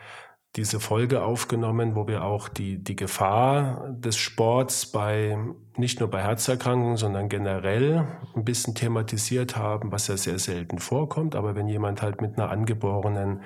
diese 0.57 0.81
Folge 0.81 1.23
aufgenommen, 1.23 1.95
wo 1.95 2.09
wir 2.09 2.25
auch 2.25 2.49
die, 2.49 2.83
die 2.83 2.97
Gefahr 2.97 3.91
des 3.91 4.17
Sports 4.17 4.87
bei, 4.87 5.37
nicht 5.77 6.01
nur 6.01 6.11
bei 6.11 6.23
Herzerkrankungen, 6.23 6.97
sondern 6.97 7.29
generell 7.29 8.09
ein 8.35 8.45
bisschen 8.45 8.75
thematisiert 8.75 9.57
haben, 9.57 9.93
was 9.93 10.09
ja 10.09 10.17
sehr 10.17 10.39
selten 10.39 10.79
vorkommt. 10.79 11.35
Aber 11.35 11.55
wenn 11.55 11.69
jemand 11.69 12.01
halt 12.01 12.23
mit 12.23 12.39
einer 12.39 12.51
angeborenen 12.51 13.43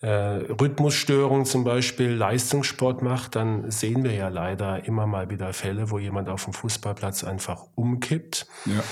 äh, 0.00 0.08
Rhythmusstörung 0.08 1.44
zum 1.44 1.64
Beispiel 1.64 2.10
Leistungssport 2.10 3.02
macht, 3.02 3.34
dann 3.34 3.70
sehen 3.70 4.04
wir 4.04 4.14
ja 4.14 4.28
leider 4.28 4.84
immer 4.84 5.06
mal 5.06 5.28
wieder 5.28 5.52
Fälle, 5.52 5.90
wo 5.90 5.98
jemand 5.98 6.28
auf 6.28 6.44
dem 6.44 6.52
Fußballplatz 6.52 7.24
einfach 7.24 7.66
umkippt. 7.74 8.46
Ja. 8.66 8.82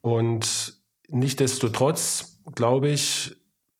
Und 0.00 0.78
nichtdestotrotz, 1.08 2.40
glaube 2.54 2.88
ich, 2.88 3.36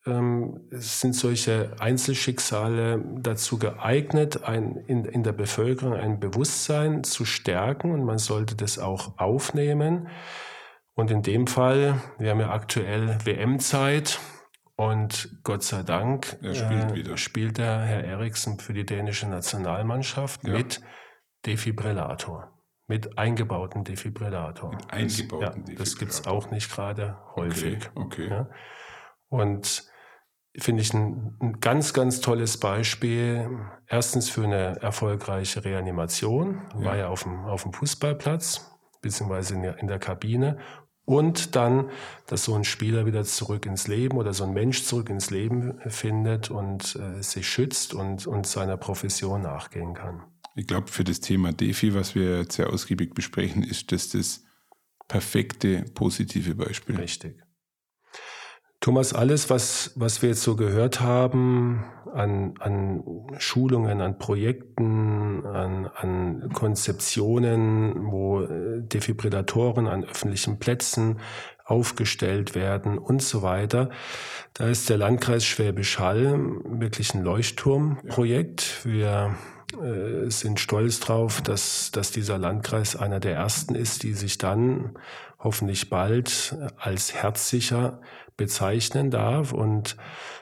ähm, 0.06 0.60
sind 0.70 1.14
solche 1.14 1.74
Einzelschicksale 1.78 3.02
dazu 3.20 3.58
geeignet, 3.58 4.44
ein, 4.44 4.76
in, 4.86 5.04
in 5.04 5.22
der 5.22 5.32
Bevölkerung 5.32 5.94
ein 5.94 6.20
Bewusstsein 6.20 7.04
zu 7.04 7.24
stärken 7.24 7.92
und 7.92 8.04
man 8.04 8.18
sollte 8.18 8.54
das 8.54 8.78
auch 8.78 9.18
aufnehmen. 9.18 10.08
Und 10.94 11.10
in 11.10 11.22
dem 11.22 11.46
Fall, 11.46 12.00
wir 12.18 12.30
haben 12.30 12.40
ja 12.40 12.50
aktuell 12.50 13.18
WM-Zeit 13.24 14.20
und 14.76 15.38
Gott 15.42 15.62
sei 15.62 15.82
Dank 15.82 16.36
er 16.42 16.54
spielt, 16.54 17.08
äh, 17.08 17.16
spielt 17.16 17.58
der 17.58 17.80
Herr 17.80 18.04
Eriksen 18.04 18.58
für 18.58 18.74
die 18.74 18.84
dänische 18.84 19.28
Nationalmannschaft 19.28 20.44
ja. 20.44 20.52
mit 20.52 20.82
Defibrillator. 21.46 22.50
Mit 22.86 23.16
eingebautem 23.16 23.84
Defibrillator. 23.84 24.70
Mit 24.70 24.92
eingebauten 24.92 25.62
das, 25.62 25.70
ja, 25.70 25.78
Das 25.78 25.96
gibt 25.96 26.12
es 26.12 26.26
auch 26.26 26.50
nicht 26.50 26.70
gerade 26.70 27.18
häufig. 27.34 27.90
Okay. 27.94 28.26
okay. 28.26 28.28
Ja. 28.28 28.50
Und 29.28 29.90
finde 30.56 30.82
ich 30.82 30.94
ein, 30.94 31.36
ein, 31.40 31.60
ganz, 31.60 31.92
ganz 31.92 32.20
tolles 32.20 32.58
Beispiel. 32.58 33.48
Erstens 33.86 34.30
für 34.30 34.44
eine 34.44 34.80
erfolgreiche 34.80 35.64
Reanimation, 35.64 36.62
ja. 36.78 36.84
war 36.84 36.96
ja 36.96 37.08
auf 37.08 37.24
dem, 37.24 37.44
auf 37.44 37.62
dem 37.62 37.72
Fußballplatz, 37.72 38.70
beziehungsweise 39.02 39.54
in 39.54 39.62
der, 39.62 39.78
in 39.78 39.88
der 39.88 39.98
Kabine. 39.98 40.58
Und 41.06 41.54
dann, 41.54 41.90
dass 42.26 42.44
so 42.44 42.54
ein 42.54 42.64
Spieler 42.64 43.04
wieder 43.04 43.24
zurück 43.24 43.66
ins 43.66 43.88
Leben 43.88 44.16
oder 44.16 44.32
so 44.32 44.44
ein 44.44 44.54
Mensch 44.54 44.84
zurück 44.84 45.10
ins 45.10 45.30
Leben 45.30 45.78
findet 45.86 46.50
und 46.50 46.96
äh, 46.96 47.22
sich 47.22 47.46
schützt 47.46 47.92
und, 47.92 48.26
und 48.26 48.46
seiner 48.46 48.78
Profession 48.78 49.42
nachgehen 49.42 49.92
kann. 49.92 50.22
Ich 50.56 50.66
glaube, 50.66 50.90
für 50.90 51.04
das 51.04 51.20
Thema 51.20 51.52
Defi, 51.52 51.94
was 51.94 52.14
wir 52.14 52.38
jetzt 52.38 52.54
sehr 52.54 52.70
ausgiebig 52.70 53.12
besprechen, 53.12 53.62
ist 53.62 53.92
das 53.92 54.10
das 54.10 54.44
perfekte 55.08 55.84
positive 55.94 56.54
Beispiel. 56.54 56.96
Richtig. 56.96 57.43
Thomas, 58.84 59.14
alles, 59.14 59.48
was, 59.48 59.92
was 59.94 60.20
wir 60.20 60.28
jetzt 60.28 60.42
so 60.42 60.56
gehört 60.56 61.00
haben 61.00 61.86
an, 62.12 62.52
an 62.60 63.02
Schulungen, 63.38 64.02
an 64.02 64.18
Projekten, 64.18 65.46
an, 65.46 65.86
an 65.86 66.50
Konzeptionen, 66.52 68.12
wo 68.12 68.42
äh, 68.42 68.82
Defibrillatoren 68.82 69.86
an 69.86 70.04
öffentlichen 70.04 70.58
Plätzen 70.58 71.18
aufgestellt 71.64 72.54
werden 72.54 72.98
und 72.98 73.22
so 73.22 73.40
weiter, 73.40 73.88
da 74.52 74.66
ist 74.66 74.90
der 74.90 74.98
Landkreis 74.98 75.46
Schwäbisch 75.46 75.98
Hall 75.98 76.38
wirklich 76.66 77.14
ein 77.14 77.22
Leuchtturmprojekt. 77.22 78.84
Wir 78.84 79.34
äh, 79.82 80.30
sind 80.30 80.60
stolz 80.60 81.00
drauf, 81.00 81.40
dass, 81.40 81.90
dass 81.90 82.10
dieser 82.10 82.36
Landkreis 82.36 82.96
einer 82.96 83.18
der 83.18 83.34
ersten 83.34 83.76
ist, 83.76 84.02
die 84.02 84.12
sich 84.12 84.36
dann 84.36 84.98
hoffentlich 85.44 85.90
bald 85.90 86.56
als 86.76 87.14
herzsicher 87.14 88.00
bezeichnen 88.36 89.10
darf. 89.10 89.52
Und 89.52 89.96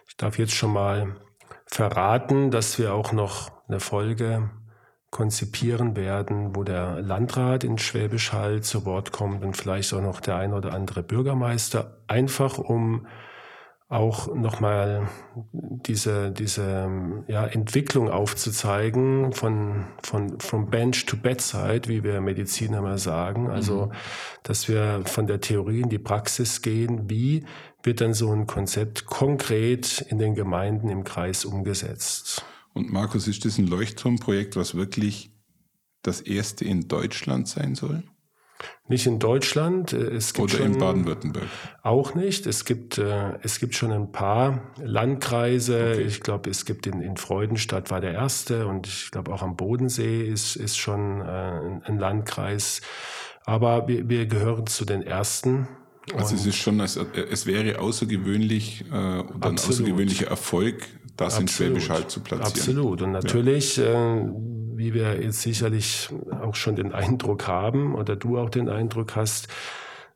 ich 0.09 0.17
darf 0.17 0.39
jetzt 0.39 0.55
schon 0.55 0.73
mal 0.73 1.17
verraten, 1.67 2.51
dass 2.51 2.79
wir 2.79 2.95
auch 2.95 3.13
noch 3.13 3.51
eine 3.69 3.81
Folge 3.81 4.51
konzipieren 5.11 5.95
werden, 5.95 6.57
wo 6.57 6.65
der 6.65 7.03
Landrat 7.03 7.65
in 7.65 7.77
Schwäbisch 7.77 8.33
Hall 8.33 8.63
zu 8.63 8.87
Wort 8.87 9.13
kommt 9.13 9.45
und 9.45 9.57
vielleicht 9.57 9.93
auch 9.93 10.01
noch 10.01 10.21
der 10.21 10.37
ein 10.37 10.55
oder 10.55 10.73
andere 10.73 11.03
Bürgermeister, 11.03 11.99
einfach 12.07 12.57
um 12.57 13.07
auch 13.93 14.35
nochmal 14.35 15.07
diese, 15.53 16.31
diese 16.33 16.89
ja, 17.29 17.45
Entwicklung 17.45 18.09
aufzuzeigen 18.09 19.33
von, 19.33 19.85
von 20.03 20.41
from 20.41 20.71
Bench 20.71 21.05
to 21.05 21.19
Bedside, 21.19 21.83
wie 21.89 22.03
wir 22.03 22.23
Mediziner 22.23 22.81
mal 22.81 22.97
sagen. 22.97 23.51
Also, 23.51 23.87
mhm. 23.87 23.93
dass 24.45 24.67
wir 24.67 25.03
von 25.05 25.27
der 25.27 25.41
Theorie 25.41 25.83
in 25.83 25.91
die 25.91 25.99
Praxis 25.99 26.63
gehen. 26.63 27.11
Wie 27.11 27.45
wird 27.83 28.01
dann 28.01 28.15
so 28.15 28.33
ein 28.33 28.47
Konzept 28.47 29.05
konkret 29.05 30.01
in 30.09 30.19
den 30.19 30.35
Gemeinden 30.35 30.89
im 30.89 31.05
Kreis 31.05 31.45
umgesetzt? 31.45 32.45
Und 32.73 32.91
Markus, 32.91 33.29
ist 33.29 33.45
das 33.45 33.59
ein 33.59 33.67
Leuchtturmprojekt, 33.67 34.57
was 34.57 34.75
wirklich 34.75 35.31
das 36.01 36.23
erste 36.23 36.65
in 36.65 36.89
Deutschland 36.89 37.47
sein 37.47 37.75
soll? 37.75 38.03
Nicht 38.89 39.07
in 39.07 39.19
Deutschland. 39.19 39.93
Äh, 39.93 40.15
es 40.15 40.35
gibt 40.35 40.55
Oder 40.55 40.65
schon, 40.65 40.73
in 40.75 40.79
Baden-Württemberg. 40.79 41.47
Auch 41.83 42.15
nicht. 42.15 42.47
Es 42.47 42.65
gibt, 42.65 42.99
äh, 42.99 43.39
es 43.43 43.59
gibt 43.59 43.75
schon 43.75 43.93
ein 43.93 44.13
paar 44.13 44.73
Landkreise. 44.83 45.93
Okay. 45.93 46.03
Ich 46.03 46.21
glaube, 46.21 46.51
es 46.51 46.65
gibt 46.65 46.87
in, 46.87 47.01
in 47.01 47.17
Freudenstadt 47.17 47.91
war 47.91 48.01
der 48.01 48.13
erste 48.13 48.67
und 48.67 48.87
ich 48.87 49.11
glaube 49.11 49.33
auch 49.33 49.43
am 49.43 49.57
Bodensee 49.57 50.23
ist, 50.23 50.57
ist 50.57 50.77
schon 50.77 51.21
äh, 51.21 51.81
ein 51.85 51.99
Landkreis. 51.99 52.81
Aber 53.45 53.89
wir, 53.89 54.09
wir 54.09 54.27
gehören 54.27 54.67
zu 54.67 54.85
den 54.85 55.03
ersten. 55.03 55.69
Also 56.17 56.35
es 56.35 56.47
ist 56.47 56.57
schon, 56.57 56.81
es 56.81 57.47
wäre 57.47 57.79
außergewöhnlich 57.79 58.85
äh, 58.91 58.95
oder 58.95 59.21
absolut. 59.21 59.45
ein 59.45 59.59
außergewöhnlicher 59.59 60.27
Erfolg, 60.27 60.89
das 61.17 61.35
absolut. 61.35 61.41
in 61.41 61.49
Schwäbisch 61.49 61.91
Hall 61.91 62.09
zu 62.09 62.21
platzieren. 62.21 62.79
Absolut. 62.79 63.03
Und 63.03 63.13
natürlich 63.13 63.77
ja. 63.77 64.17
äh, 64.17 64.33
wie 64.83 64.95
wir 64.95 65.23
jetzt 65.23 65.43
sicherlich 65.43 66.11
auch 66.41 66.57
schon 66.57 66.75
den 66.75 66.93
Eindruck 66.93 67.47
haben 67.47 67.95
oder 67.95 68.17
du 68.17 68.37
auch 68.37 68.51
den 68.51 68.69
Eindruck 68.69 69.15
hast, 69.15 69.47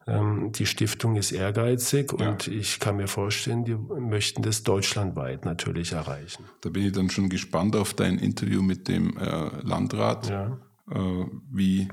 ähm, 0.09 0.51
die 0.51 0.67
Stiftung 0.67 1.15
ist 1.15 1.31
ehrgeizig 1.31 2.13
ja. 2.19 2.31
und 2.31 2.49
ich 2.49 2.81
kann 2.81 2.97
mir 2.97 3.07
vorstellen, 3.07 3.65
die 3.65 3.77
möchten 3.77 4.43
das 4.43 4.65
deutschlandweit 4.65 5.45
natürlich 5.45 5.93
erreichen. 5.93 6.45
Da 6.63 6.71
bin 6.71 6.85
ich 6.85 6.93
dann 6.93 7.11
schon 7.11 7.29
gespannt 7.29 7.77
auf 7.77 7.95
dein 7.95 8.19
Interview 8.19 8.61
mit 8.61 8.89
dem 8.89 9.17
äh, 9.19 9.51
Landrat, 9.63 10.29
ja. 10.29 10.59
äh, 10.91 11.27
wie 11.53 11.89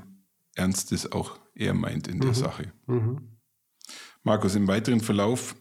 ernst 0.56 0.90
es 0.90 1.12
auch 1.12 1.38
er 1.54 1.74
meint 1.74 2.08
in 2.08 2.18
der 2.18 2.30
mhm. 2.30 2.34
Sache. 2.34 2.72
Mhm. 2.86 3.38
Markus, 4.24 4.56
im 4.56 4.66
weiteren 4.66 5.00
Verlauf 5.00 5.54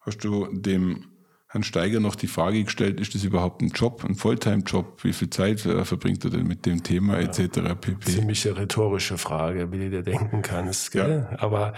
hast 0.00 0.18
du 0.18 0.46
dem 0.52 1.15
Herrn 1.56 1.62
Steiger 1.62 2.00
noch 2.00 2.16
die 2.16 2.26
Frage 2.26 2.64
gestellt, 2.64 3.00
ist 3.00 3.14
das 3.14 3.24
überhaupt 3.24 3.62
ein 3.62 3.68
Job, 3.68 4.04
ein 4.06 4.14
Volltime-Job? 4.14 5.02
Wie 5.02 5.14
viel 5.14 5.30
Zeit 5.30 5.64
äh, 5.64 5.86
verbringt 5.86 6.22
er 6.24 6.30
denn 6.30 6.46
mit 6.46 6.66
dem 6.66 6.82
Thema 6.82 7.18
etc. 7.18 7.60
pp? 7.80 8.04
Ziemlich 8.04 8.46
eine 8.46 8.58
rhetorische 8.58 9.16
Frage, 9.16 9.72
wie 9.72 9.78
du 9.78 9.88
dir 9.88 10.02
denken 10.02 10.42
kannst. 10.42 10.92
Gell? 10.92 11.26
Ja. 11.30 11.38
Aber 11.38 11.72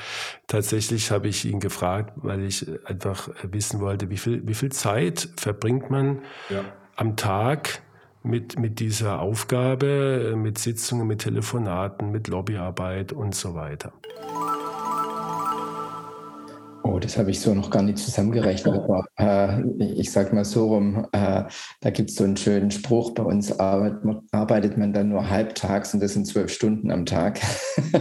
tatsächlich 0.49 1.13
habe 1.13 1.29
ich 1.29 1.45
ihn 1.45 1.61
gefragt, 1.61 2.15
weil 2.17 2.43
ich 2.43 2.67
einfach 2.87 3.29
wissen 3.45 3.79
wollte, 3.79 4.11
wie 4.11 4.17
viel, 4.17 4.45
wie 4.45 4.55
viel 4.55 4.73
Zeit 4.73 5.29
verbringt 5.37 5.91
man 5.91 6.23
ja. 6.51 6.65
am 6.97 7.15
Tag 7.15 7.81
mit, 8.25 8.59
mit 8.59 8.81
dieser 8.81 9.21
Aufgabe, 9.21 10.35
mit 10.37 10.59
Sitzungen, 10.59 11.07
mit 11.07 11.21
Telefonaten, 11.21 12.11
mit 12.11 12.27
Lobbyarbeit 12.27 13.13
und 13.13 13.37
so 13.37 13.55
weiter. 13.55 13.93
Oh, 16.85 16.99
das 16.99 17.19
habe 17.19 17.31
ich 17.31 17.41
so 17.41 17.55
noch 17.55 17.71
gar 17.71 17.83
nicht 17.83 17.99
zusammengerechnet. 17.99 18.75
Aber 18.75 19.05
äh, 19.19 19.63
ich 19.93 20.13
sage 20.13 20.35
mal 20.35 20.45
so 20.45 20.69
rum, 20.69 21.07
äh, 21.13 21.45
da 21.81 21.91
gibt 21.91 22.11
es 22.11 22.17
so 22.17 22.25
einen 22.25 22.37
schönen 22.37 22.71
Spruch, 22.71 23.13
bei 23.13 23.23
uns 23.23 23.59
arbeit, 23.59 23.95
arbeitet 24.31 24.79
man 24.79 24.93
dann 24.93 25.09
nur 25.09 25.29
halbtags 25.29 25.93
und 25.93 26.01
das 26.01 26.13
sind 26.13 26.27
zwölf 26.27 26.53
Stunden 26.53 26.91
am 26.91 27.05
Tag. 27.05 27.41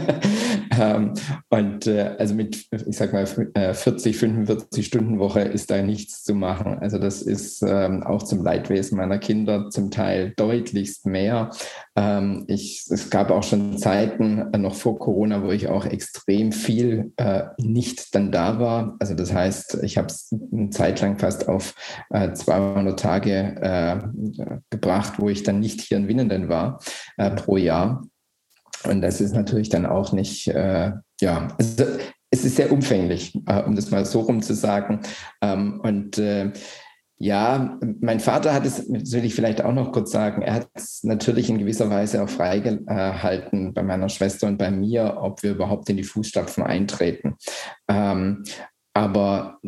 ähm, 0.79 1.13
und 1.49 1.87
äh, 1.87 2.15
also 2.19 2.35
mit, 2.35 2.67
ich 2.71 2.97
sage 2.97 3.13
mal, 3.13 3.25
40, 3.25 4.17
45 4.17 4.79
äh, 4.79 4.87
Stunden 4.87 5.19
Woche 5.19 5.41
ist 5.41 5.71
da 5.71 5.81
nichts 5.81 6.23
zu 6.23 6.35
machen. 6.35 6.77
Also 6.79 6.99
das 6.99 7.21
ist 7.21 7.63
ähm, 7.63 8.03
auch 8.03 8.23
zum 8.23 8.43
Leidwesen 8.43 8.97
meiner 8.97 9.17
Kinder 9.17 9.69
zum 9.69 9.91
Teil 9.91 10.33
deutlichst 10.37 11.05
mehr. 11.05 11.49
Ähm, 11.95 12.45
ich, 12.47 12.85
es 12.89 13.09
gab 13.09 13.31
auch 13.31 13.43
schon 13.43 13.77
Zeiten, 13.77 14.53
äh, 14.53 14.57
noch 14.57 14.75
vor 14.75 14.99
Corona, 14.99 15.43
wo 15.43 15.51
ich 15.51 15.67
auch 15.67 15.85
extrem 15.85 16.51
viel 16.51 17.11
äh, 17.17 17.43
nicht 17.57 18.13
dann 18.13 18.31
da 18.31 18.59
war 18.59 18.66
Jahr. 18.67 18.95
Also 18.99 19.13
das 19.13 19.33
heißt, 19.33 19.79
ich 19.83 19.97
habe 19.97 20.07
es 20.07 20.31
eine 20.51 20.69
Zeit 20.69 21.01
lang 21.01 21.17
fast 21.17 21.47
auf 21.47 21.73
äh, 22.09 22.33
200 22.33 22.99
Tage 22.99 23.31
äh, 23.61 23.97
gebracht, 24.69 25.13
wo 25.17 25.29
ich 25.29 25.43
dann 25.43 25.59
nicht 25.59 25.81
hier 25.81 25.97
in 25.97 26.07
Winnenden 26.07 26.49
war 26.49 26.79
äh, 27.17 27.31
pro 27.31 27.57
Jahr. 27.57 28.03
Und 28.83 29.01
das 29.01 29.21
ist 29.21 29.33
natürlich 29.33 29.69
dann 29.69 29.85
auch 29.85 30.13
nicht, 30.13 30.47
äh, 30.47 30.91
ja, 31.19 31.47
also 31.57 31.85
es 32.29 32.45
ist 32.45 32.57
sehr 32.57 32.71
umfänglich, 32.71 33.35
äh, 33.47 33.63
um 33.63 33.75
das 33.75 33.89
mal 33.89 34.05
so 34.05 34.21
rum 34.21 34.41
zu 34.41 34.53
sagen. 34.53 34.99
Ähm, 35.41 35.79
und 35.81 36.17
äh, 36.17 36.51
ja, 37.19 37.79
mein 37.99 38.19
Vater 38.19 38.53
hat 38.53 38.65
es, 38.65 38.85
das 38.87 39.11
will 39.11 39.25
ich 39.25 39.33
vielleicht 39.33 39.63
auch 39.63 39.73
noch 39.73 39.91
kurz 39.91 40.11
sagen, 40.11 40.43
er 40.43 40.53
hat 40.53 40.69
es 40.75 41.03
natürlich 41.03 41.49
in 41.49 41.57
gewisser 41.57 41.89
Weise 41.89 42.23
auch 42.23 42.29
freigehalten 42.29 43.73
bei 43.73 43.81
meiner 43.81 44.09
Schwester 44.09 44.47
und 44.47 44.57
bei 44.57 44.69
mir, 44.69 45.17
ob 45.19 45.41
wir 45.41 45.51
überhaupt 45.51 45.89
in 45.89 45.97
die 45.97 46.03
Fußstapfen 46.03 46.63
eintreten. 46.63 47.35
Ähm, 47.87 48.43
aber 48.93 49.59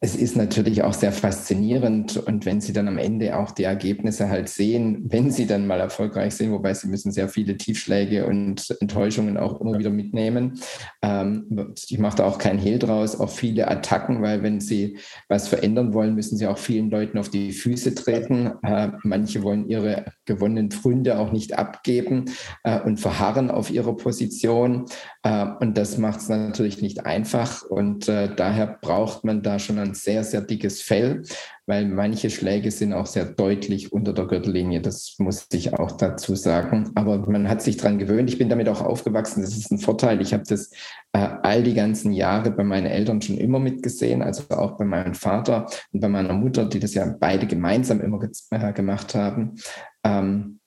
es 0.00 0.14
ist 0.14 0.36
natürlich 0.36 0.82
auch 0.82 0.92
sehr 0.92 1.10
faszinierend 1.10 2.18
und 2.18 2.44
wenn 2.44 2.60
Sie 2.60 2.74
dann 2.74 2.86
am 2.86 2.98
Ende 2.98 3.34
auch 3.38 3.50
die 3.50 3.64
Ergebnisse 3.64 4.28
halt 4.28 4.50
sehen, 4.50 5.06
wenn 5.08 5.30
Sie 5.30 5.46
dann 5.46 5.66
mal 5.66 5.80
erfolgreich 5.80 6.34
sind, 6.34 6.52
wobei 6.52 6.74
Sie 6.74 6.88
müssen 6.88 7.12
sehr 7.12 7.30
viele 7.30 7.56
Tiefschläge 7.56 8.26
und 8.26 8.76
Enttäuschungen 8.80 9.38
auch 9.38 9.58
immer 9.58 9.78
wieder 9.78 9.88
mitnehmen. 9.88 10.60
Ähm, 11.00 11.72
ich 11.88 11.98
mache 11.98 12.18
da 12.18 12.24
auch 12.26 12.36
keinen 12.36 12.58
Hehl 12.58 12.78
draus, 12.78 13.18
auch 13.18 13.30
viele 13.30 13.68
Attacken, 13.68 14.20
weil 14.20 14.42
wenn 14.42 14.60
Sie 14.60 14.98
was 15.28 15.48
verändern 15.48 15.94
wollen, 15.94 16.14
müssen 16.14 16.36
Sie 16.36 16.46
auch 16.46 16.58
vielen 16.58 16.90
Leuten 16.90 17.16
auf 17.16 17.30
die 17.30 17.52
Füße 17.52 17.94
treten. 17.94 18.52
Äh, 18.62 18.90
manche 19.02 19.42
wollen 19.42 19.66
ihre 19.66 20.04
gewonnenen 20.26 20.70
Pfründe 20.70 21.18
auch 21.18 21.32
nicht 21.32 21.58
abgeben 21.58 22.26
äh, 22.64 22.78
und 22.80 23.00
verharren 23.00 23.50
auf 23.50 23.70
ihrer 23.70 23.96
Position. 23.96 24.84
Äh, 25.22 25.46
und 25.60 25.78
das 25.78 25.96
macht 25.96 26.20
es 26.20 26.28
natürlich 26.28 26.82
nicht 26.82 27.06
einfach 27.06 27.62
und 27.62 28.08
äh, 28.08 28.28
daher 28.36 28.78
braucht 28.82 29.24
man 29.24 29.42
da 29.42 29.58
schon 29.58 29.85
ein 29.85 29.85
sehr, 29.94 30.24
sehr 30.24 30.40
dickes 30.40 30.82
Fell, 30.82 31.22
weil 31.66 31.86
manche 31.86 32.30
Schläge 32.30 32.70
sind 32.70 32.92
auch 32.92 33.06
sehr 33.06 33.24
deutlich 33.24 33.92
unter 33.92 34.12
der 34.12 34.26
Gürtellinie. 34.26 34.80
Das 34.80 35.16
muss 35.18 35.46
ich 35.52 35.74
auch 35.74 35.92
dazu 35.92 36.34
sagen. 36.34 36.90
Aber 36.94 37.18
man 37.18 37.48
hat 37.48 37.62
sich 37.62 37.76
daran 37.76 37.98
gewöhnt. 37.98 38.30
Ich 38.30 38.38
bin 38.38 38.48
damit 38.48 38.68
auch 38.68 38.82
aufgewachsen. 38.82 39.42
Das 39.42 39.56
ist 39.56 39.70
ein 39.70 39.78
Vorteil. 39.78 40.20
Ich 40.20 40.32
habe 40.32 40.44
das 40.46 40.70
äh, 41.12 41.28
all 41.42 41.62
die 41.62 41.74
ganzen 41.74 42.12
Jahre 42.12 42.50
bei 42.50 42.64
meinen 42.64 42.86
Eltern 42.86 43.20
schon 43.20 43.38
immer 43.38 43.58
mitgesehen, 43.58 44.22
also 44.22 44.44
auch 44.50 44.76
bei 44.76 44.84
meinem 44.84 45.14
Vater 45.14 45.66
und 45.92 46.00
bei 46.00 46.08
meiner 46.08 46.34
Mutter, 46.34 46.66
die 46.66 46.80
das 46.80 46.94
ja 46.94 47.06
beide 47.18 47.46
gemeinsam 47.46 48.00
immer 48.00 48.22
äh, 48.50 48.72
gemacht 48.72 49.14
haben. 49.14 49.56
Ähm, 50.04 50.60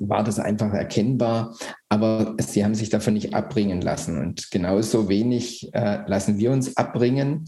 war 0.00 0.24
das 0.24 0.38
einfach 0.38 0.72
erkennbar, 0.72 1.56
aber 1.88 2.36
sie 2.38 2.64
haben 2.64 2.74
sich 2.74 2.90
davon 2.90 3.14
nicht 3.14 3.34
abbringen 3.34 3.80
lassen. 3.80 4.18
Und 4.18 4.50
genauso 4.50 5.08
wenig 5.08 5.72
äh, 5.74 6.00
lassen 6.06 6.38
wir 6.38 6.50
uns 6.52 6.76
abbringen. 6.76 7.46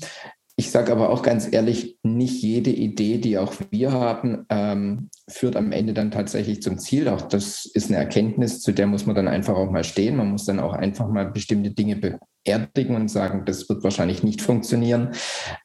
Ich 0.56 0.70
sage 0.70 0.92
aber 0.92 1.10
auch 1.10 1.22
ganz 1.22 1.52
ehrlich, 1.52 1.98
nicht 2.04 2.40
jede 2.40 2.70
Idee, 2.70 3.18
die 3.18 3.38
auch 3.38 3.54
wir 3.70 3.90
haben, 3.90 4.46
ähm, 4.50 5.10
führt 5.28 5.56
am 5.56 5.72
Ende 5.72 5.94
dann 5.94 6.12
tatsächlich 6.12 6.62
zum 6.62 6.78
Ziel. 6.78 7.08
Auch 7.08 7.22
das 7.22 7.66
ist 7.66 7.88
eine 7.88 7.96
Erkenntnis, 7.96 8.60
zu 8.60 8.72
der 8.72 8.86
muss 8.86 9.04
man 9.04 9.16
dann 9.16 9.26
einfach 9.26 9.56
auch 9.56 9.70
mal 9.70 9.82
stehen. 9.82 10.16
Man 10.16 10.30
muss 10.30 10.44
dann 10.44 10.60
auch 10.60 10.72
einfach 10.72 11.08
mal 11.08 11.30
bestimmte 11.30 11.72
Dinge 11.72 11.96
beerdigen 12.44 12.96
und 12.96 13.08
sagen, 13.08 13.44
das 13.44 13.68
wird 13.68 13.82
wahrscheinlich 13.84 14.22
nicht 14.22 14.42
funktionieren. 14.42 15.10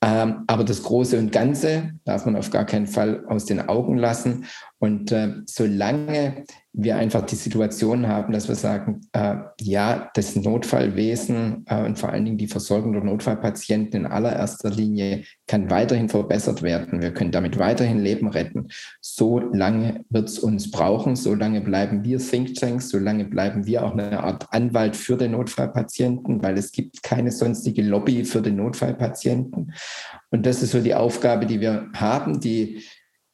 Ähm, 0.02 0.44
aber 0.48 0.64
das 0.64 0.84
Große 0.84 1.18
und 1.18 1.32
Ganze 1.32 1.92
darf 2.06 2.26
man 2.26 2.36
auf 2.36 2.50
gar 2.50 2.66
keinen 2.66 2.88
Fall 2.88 3.26
aus 3.28 3.46
den 3.46 3.68
Augen 3.68 3.98
lassen. 3.98 4.46
Und 4.80 5.12
äh, 5.12 5.34
solange 5.46 6.46
wir 6.72 6.98
einfach 6.98 7.26
die 7.26 7.36
Situation 7.36 8.08
haben, 8.08 8.32
dass 8.32 8.48
wir 8.48 8.56
sagen, 8.56 9.02
äh, 9.12 9.36
ja, 9.60 10.10
das 10.14 10.36
Notfallwesen 10.36 11.66
äh, 11.68 11.84
und 11.84 12.00
vor 12.00 12.10
allen 12.10 12.24
Dingen 12.24 12.38
die 12.38 12.48
Versorgung 12.48 12.94
der 12.94 13.04
Notfallpatienten 13.04 14.02
in 14.02 14.06
allererster 14.06 14.70
Linie 14.70 15.24
kann 15.48 15.70
weiterhin 15.70 16.08
verbessert 16.08 16.62
werden. 16.62 17.02
Wir 17.02 17.12
können 17.12 17.32
damit 17.32 17.60
weiterhin 17.60 18.00
Leben 18.00 18.30
retten. 18.30 18.70
So 19.02 19.40
lange 19.40 20.06
wird 20.10 20.30
es 20.30 20.40
uns 20.40 20.72
brauchen, 20.72 21.16
so 21.16 21.34
lange 21.34 21.60
bleiben 21.60 22.04
wir 22.06 22.20
Thinktanks, 22.20 22.90
so 22.90 23.00
lange 23.00 23.26
bleiben 23.26 23.66
wir 23.66 23.84
auch 23.84 23.94
eine 23.94 24.24
Art 24.24 24.48
Anwalt 24.52 24.96
für 24.96 25.18
den 25.18 25.32
Notfallpatienten, 25.32 26.42
weil 26.42 26.58
es 26.58 26.69
gibt 26.72 27.04
keine 27.04 27.32
sonstige 27.32 27.82
Lobby 27.82 28.26
für 28.26 28.42
den 28.42 28.58
Notfallpatienten. 28.58 29.74
Und 30.30 30.46
das 30.46 30.62
ist 30.62 30.72
so 30.72 30.82
die 30.82 30.96
Aufgabe, 30.96 31.46
die 31.46 31.62
wir 31.62 31.88
haben, 31.94 32.40
die 32.40 32.84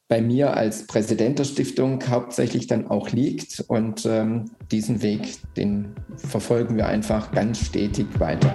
bei 0.08 0.20
mir 0.20 0.56
als 0.56 0.86
Präsident 0.86 1.38
der 1.38 1.44
Stiftung 1.44 2.02
hauptsächlich 2.08 2.66
dann 2.66 2.86
auch 2.86 3.10
liegt. 3.10 3.64
Und 3.66 4.06
ähm, 4.06 4.50
diesen 4.70 5.02
Weg, 5.02 5.38
den 5.56 5.94
verfolgen 6.16 6.76
wir 6.76 6.86
einfach 6.86 7.32
ganz 7.32 7.66
stetig 7.66 8.06
weiter. 8.18 8.54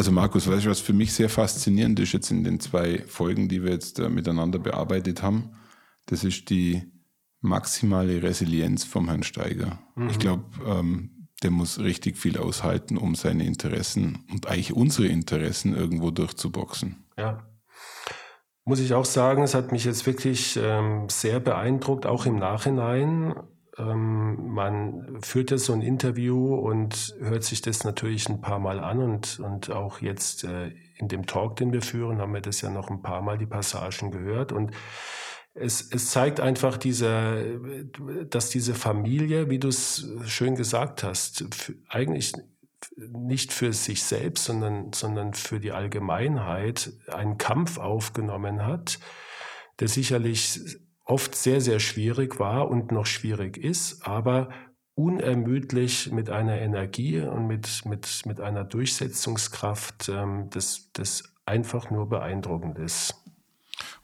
Also 0.00 0.12
Markus, 0.12 0.48
weißt 0.48 0.64
du, 0.64 0.70
was 0.70 0.80
für 0.80 0.94
mich 0.94 1.12
sehr 1.12 1.28
faszinierend 1.28 2.00
ist 2.00 2.12
jetzt 2.12 2.30
in 2.30 2.42
den 2.42 2.58
zwei 2.58 3.04
Folgen, 3.06 3.50
die 3.50 3.62
wir 3.62 3.72
jetzt 3.72 3.98
äh, 3.98 4.08
miteinander 4.08 4.58
bearbeitet 4.58 5.22
haben? 5.22 5.50
Das 6.06 6.24
ist 6.24 6.48
die 6.48 6.90
maximale 7.42 8.22
Resilienz 8.22 8.82
vom 8.82 9.08
Herrn 9.08 9.24
Steiger. 9.24 9.78
Mhm. 9.96 10.08
Ich 10.08 10.18
glaube, 10.18 10.44
ähm, 10.66 11.28
der 11.42 11.50
muss 11.50 11.80
richtig 11.80 12.16
viel 12.16 12.38
aushalten, 12.38 12.96
um 12.96 13.14
seine 13.14 13.44
Interessen 13.44 14.24
und 14.32 14.46
eigentlich 14.46 14.72
unsere 14.72 15.06
Interessen 15.06 15.76
irgendwo 15.76 16.10
durchzuboxen. 16.10 17.04
Ja. 17.18 17.46
Muss 18.64 18.80
ich 18.80 18.94
auch 18.94 19.04
sagen, 19.04 19.42
es 19.42 19.52
hat 19.52 19.70
mich 19.70 19.84
jetzt 19.84 20.06
wirklich 20.06 20.58
ähm, 20.62 21.10
sehr 21.10 21.40
beeindruckt, 21.40 22.06
auch 22.06 22.24
im 22.24 22.36
Nachhinein. 22.36 23.34
Ähm, 23.80 24.52
man 24.52 25.20
führt 25.22 25.50
ja 25.50 25.58
so 25.58 25.72
ein 25.72 25.82
Interview 25.82 26.54
und 26.54 27.14
hört 27.20 27.44
sich 27.44 27.62
das 27.62 27.84
natürlich 27.84 28.28
ein 28.28 28.40
paar 28.40 28.58
Mal 28.58 28.80
an 28.80 28.98
und, 28.98 29.40
und 29.40 29.70
auch 29.70 30.00
jetzt 30.00 30.44
äh, 30.44 30.72
in 30.96 31.08
dem 31.08 31.26
Talk, 31.26 31.56
den 31.56 31.72
wir 31.72 31.82
führen, 31.82 32.18
haben 32.18 32.34
wir 32.34 32.42
das 32.42 32.60
ja 32.60 32.70
noch 32.70 32.90
ein 32.90 33.02
paar 33.02 33.22
Mal 33.22 33.38
die 33.38 33.46
Passagen 33.46 34.10
gehört. 34.10 34.52
Und 34.52 34.72
es, 35.54 35.90
es 35.90 36.10
zeigt 36.10 36.40
einfach 36.40 36.76
diese, 36.76 37.60
dass 38.28 38.50
diese 38.50 38.74
Familie, 38.74 39.50
wie 39.50 39.58
du 39.58 39.68
es 39.68 40.06
schön 40.26 40.54
gesagt 40.54 41.02
hast, 41.02 41.44
eigentlich 41.88 42.34
nicht 42.96 43.52
für 43.52 43.72
sich 43.72 44.02
selbst, 44.02 44.44
sondern, 44.44 44.92
sondern 44.92 45.34
für 45.34 45.60
die 45.60 45.72
Allgemeinheit 45.72 46.92
einen 47.08 47.38
Kampf 47.38 47.78
aufgenommen 47.78 48.64
hat, 48.64 48.98
der 49.80 49.88
sicherlich 49.88 50.60
oft 51.10 51.34
sehr, 51.34 51.60
sehr 51.60 51.80
schwierig 51.80 52.38
war 52.38 52.70
und 52.70 52.92
noch 52.92 53.06
schwierig 53.06 53.56
ist, 53.56 54.06
aber 54.06 54.50
unermüdlich 54.94 56.12
mit 56.12 56.30
einer 56.30 56.60
Energie 56.60 57.20
und 57.20 57.46
mit, 57.46 57.84
mit, 57.84 58.22
mit 58.26 58.40
einer 58.40 58.64
Durchsetzungskraft, 58.64 60.08
ähm, 60.08 60.48
das, 60.50 60.90
das 60.92 61.24
einfach 61.46 61.90
nur 61.90 62.08
beeindruckend 62.08 62.78
ist. 62.78 63.14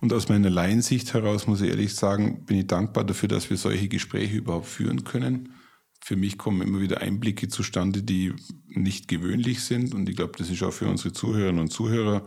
Und 0.01 0.13
aus 0.13 0.29
meiner 0.29 0.51
Laiensicht 0.51 1.15
heraus 1.15 1.47
muss 1.47 1.61
ich 1.61 1.71
ehrlich 1.71 1.95
sagen, 1.95 2.45
bin 2.45 2.59
ich 2.59 2.67
dankbar 2.67 3.05
dafür, 3.05 3.29
dass 3.29 3.51
wir 3.51 3.57
solche 3.57 3.89
Gespräche 3.89 4.37
überhaupt 4.37 4.67
führen 4.67 5.05
können. 5.05 5.55
Für 6.03 6.17
mich 6.17 6.39
kommen 6.39 6.61
immer 6.63 6.81
wieder 6.81 7.01
Einblicke 7.01 7.49
zustande, 7.49 8.03
die 8.03 8.35
nicht 8.69 9.09
gewöhnlich 9.09 9.63
sind. 9.65 9.95
Und 9.95 10.09
ich 10.09 10.17
glaube, 10.17 10.33
das 10.37 10.51
ist 10.51 10.63
auch 10.63 10.73
für 10.73 10.89
unsere 10.89 11.13
Zuhörerinnen 11.13 11.61
und 11.61 11.71
Zuhörer 11.71 12.27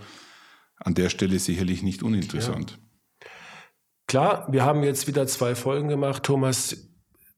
an 0.78 0.96
der 0.96 1.10
Stelle 1.10 1.38
sicherlich 1.40 1.84
nicht 1.84 2.02
uninteressant. 2.02 2.72
Ja. 2.72 2.89
Klar, 4.10 4.48
wir 4.50 4.66
haben 4.66 4.82
jetzt 4.82 5.06
wieder 5.06 5.28
zwei 5.28 5.54
Folgen 5.54 5.88
gemacht, 5.88 6.24
Thomas, 6.24 6.90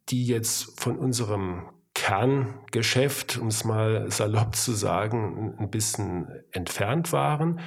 die 0.07 0.25
jetzt 0.25 0.79
von 0.79 0.97
unserem 0.97 1.69
Kerngeschäft, 1.93 3.37
um 3.39 3.47
es 3.49 3.65
mal 3.65 4.09
salopp 4.09 4.55
zu 4.55 4.71
sagen, 4.71 5.53
ein 5.59 5.69
bisschen 5.69 6.29
entfernt 6.53 7.11
waren. 7.11 7.59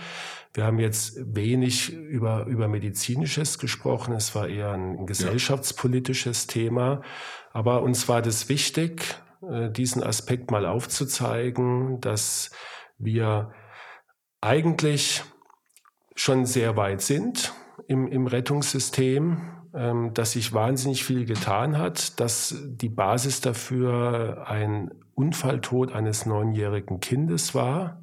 Wir 0.55 0.65
haben 0.65 0.79
jetzt 0.79 1.19
wenig 1.23 1.93
über, 1.93 2.47
über 2.47 2.67
medizinisches 2.67 3.59
gesprochen. 3.59 4.15
Es 4.15 4.35
war 4.35 4.49
eher 4.49 4.73
ein 4.73 5.05
gesellschaftspolitisches 5.05 6.47
ja. 6.47 6.53
Thema. 6.55 7.03
Aber 7.53 7.83
uns 7.83 8.09
war 8.09 8.23
das 8.23 8.49
wichtig, 8.49 9.21
äh, 9.43 9.71
diesen 9.71 10.03
Aspekt 10.03 10.51
mal 10.51 10.65
aufzuzeigen, 10.65 12.01
dass 12.01 12.53
wir 12.97 13.53
eigentlich 14.41 15.23
schon 16.15 16.47
sehr 16.47 16.79
weit 16.79 17.03
sind 17.03 17.53
im, 17.87 18.07
im 18.07 18.27
Rettungssystem, 18.27 19.41
ähm, 19.75 20.15
dass 20.15 20.33
sich 20.33 20.53
wahnsinnig 20.53 21.05
viel 21.05 21.25
getan 21.25 21.79
hat, 21.79 22.21
dass 22.21 22.57
die 22.65 22.89
Basis 22.89 23.41
dafür 23.41 24.47
ein 24.49 24.91
Unfalltod 25.15 25.93
eines 25.93 26.27
neunjährigen 26.27 27.01
Kindes 27.01 27.55
war, 27.55 28.03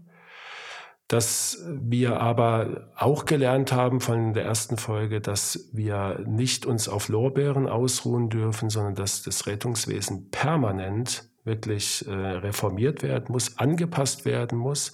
dass 1.07 1.65
wir 1.67 2.21
aber 2.21 2.89
auch 2.95 3.25
gelernt 3.25 3.73
haben 3.73 3.99
von 3.99 4.33
der 4.33 4.45
ersten 4.45 4.77
Folge, 4.77 5.19
dass 5.19 5.69
wir 5.73 6.23
nicht 6.25 6.65
uns 6.65 6.87
auf 6.87 7.09
Lorbeeren 7.09 7.67
ausruhen 7.67 8.29
dürfen, 8.29 8.69
sondern 8.69 8.95
dass 8.95 9.21
das 9.21 9.45
Rettungswesen 9.45 10.29
permanent 10.29 11.29
wirklich 11.43 12.07
äh, 12.07 12.11
reformiert 12.11 13.03
werden 13.03 13.25
muss, 13.29 13.57
angepasst 13.57 14.23
werden 14.23 14.57
muss, 14.57 14.93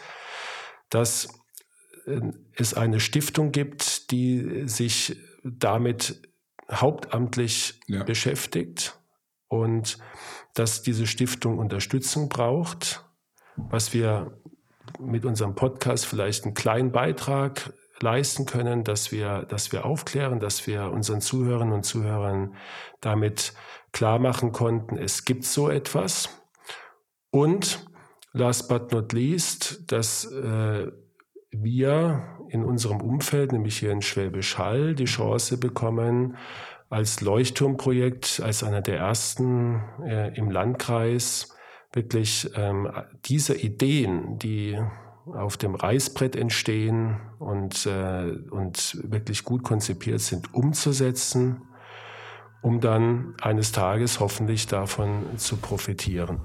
dass 0.90 1.28
es 2.56 2.74
eine 2.74 3.00
Stiftung 3.00 3.52
gibt, 3.52 4.12
die 4.12 4.68
sich 4.68 5.18
damit 5.44 6.22
hauptamtlich 6.72 7.80
ja. 7.88 8.04
beschäftigt 8.04 9.00
und 9.48 9.98
dass 10.54 10.82
diese 10.82 11.08
Stiftung 11.08 11.58
Unterstützung 11.60 12.30
braucht, 12.30 13.06
was 13.56 13.94
wir 13.94 14.42
mit 15.00 15.26
unserem 15.26 15.56
Podcast 15.56 16.06
vielleicht 16.06 16.46
einen 16.46 16.54
kleinen 16.54 16.92
Beitrag 16.92 17.74
leisten 18.00 18.46
können, 18.46 18.84
dass 18.84 19.12
wir, 19.12 19.44
dass 19.44 19.72
wir 19.72 19.86
aufklären, 19.86 20.40
dass 20.40 20.68
wir 20.68 20.92
unseren 20.92 21.22
Zuhörerinnen 21.22 21.74
und 21.74 21.84
Zuhörern 21.84 22.56
damit 23.02 23.54
klar 23.92 24.20
machen 24.20 24.52
konnten, 24.52 24.98
es 24.98 25.26
gibt 25.26 25.44
so 25.46 25.70
etwas. 25.70 26.30
Und 27.32 27.86
last 28.34 28.70
but 28.70 28.92
not 28.92 29.14
least, 29.14 29.92
dass 29.92 30.26
äh, 30.26 30.92
wir 31.62 32.38
in 32.50 32.64
unserem 32.64 33.02
Umfeld, 33.02 33.52
nämlich 33.52 33.78
hier 33.78 33.92
in 33.92 34.02
Schwäbisch 34.02 34.58
Hall, 34.58 34.96
die 34.96 35.06
Chance 35.06 35.58
bekommen, 35.58 36.38
als 36.90 37.22
Leuchtturmprojekt, 37.22 38.42
als 38.44 38.64
einer 38.64 38.82
der 38.82 38.98
ersten 38.98 39.82
äh, 40.06 40.36
im 40.38 40.50
Landkreis, 40.50 41.54
wirklich 41.92 42.50
ähm, 42.56 42.90
diese 43.26 43.56
Ideen, 43.58 44.38
die 44.40 44.78
auf 45.26 45.58
dem 45.58 45.76
Reißbrett 45.76 46.36
entstehen 46.36 47.18
und, 47.40 47.86
äh, 47.86 48.32
und 48.50 48.98
wirklich 49.04 49.44
gut 49.44 49.64
konzipiert 49.64 50.22
sind, 50.22 50.54
umzusetzen, 50.54 51.62
um 52.62 52.80
dann 52.80 53.36
eines 53.42 53.72
Tages 53.72 54.20
hoffentlich 54.20 54.68
davon 54.68 55.38
zu 55.38 55.58
profitieren. 55.58 56.40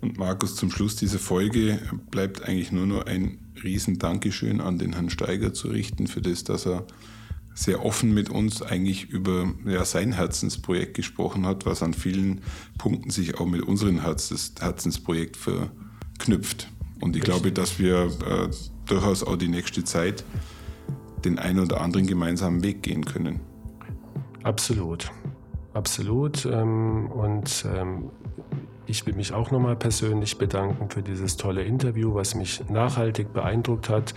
Und 0.00 0.16
Markus, 0.16 0.54
zum 0.54 0.70
Schluss 0.70 0.96
dieser 0.96 1.18
Folge 1.18 1.80
bleibt 2.10 2.42
eigentlich 2.42 2.72
nur 2.72 2.86
noch 2.86 3.06
ein 3.06 3.47
riesen 3.64 3.98
Dankeschön 3.98 4.60
an 4.60 4.78
den 4.78 4.94
Herrn 4.94 5.10
Steiger 5.10 5.52
zu 5.52 5.68
richten 5.68 6.06
für 6.06 6.20
das, 6.20 6.44
dass 6.44 6.66
er 6.66 6.86
sehr 7.54 7.84
offen 7.84 8.14
mit 8.14 8.30
uns 8.30 8.62
eigentlich 8.62 9.10
über 9.10 9.52
ja, 9.66 9.84
sein 9.84 10.12
Herzensprojekt 10.12 10.94
gesprochen 10.94 11.44
hat, 11.44 11.66
was 11.66 11.82
an 11.82 11.92
vielen 11.92 12.40
Punkten 12.78 13.10
sich 13.10 13.40
auch 13.40 13.46
mit 13.46 13.62
unserem 13.62 14.00
Herzens, 14.00 14.54
Herzensprojekt 14.60 15.36
verknüpft. 15.36 16.70
Und 17.00 17.16
ich 17.16 17.22
glaube, 17.22 17.50
dass 17.50 17.80
wir 17.80 18.04
äh, 18.04 18.48
durchaus 18.86 19.24
auch 19.24 19.36
die 19.36 19.48
nächste 19.48 19.82
Zeit 19.82 20.24
den 21.24 21.38
einen 21.38 21.58
oder 21.58 21.80
anderen 21.80 22.06
gemeinsamen 22.06 22.62
Weg 22.62 22.82
gehen 22.82 23.04
können. 23.04 23.40
Absolut. 24.44 25.10
Absolut. 25.74 26.46
Ähm, 26.46 27.10
und 27.10 27.66
ähm, 27.72 28.10
ich 28.88 29.06
will 29.06 29.14
mich 29.14 29.32
auch 29.32 29.50
nochmal 29.50 29.76
persönlich 29.76 30.38
bedanken 30.38 30.88
für 30.90 31.02
dieses 31.02 31.36
tolle 31.36 31.62
Interview, 31.62 32.14
was 32.14 32.34
mich 32.34 32.68
nachhaltig 32.70 33.32
beeindruckt 33.32 33.88
hat. 33.88 34.14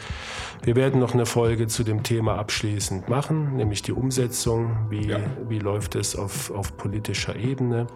Wir 0.63 0.75
werden 0.75 0.99
noch 0.99 1.13
eine 1.13 1.25
Folge 1.25 1.67
zu 1.67 1.83
dem 1.83 2.03
Thema 2.03 2.37
abschließend 2.37 3.09
machen, 3.09 3.57
nämlich 3.57 3.81
die 3.81 3.91
Umsetzung. 3.91 4.87
Wie, 4.89 5.07
ja. 5.07 5.19
wie 5.47 5.59
läuft 5.59 5.95
es 5.95 6.15
auf, 6.15 6.51
auf 6.51 6.77
politischer 6.77 7.35
Ebene? 7.35 7.87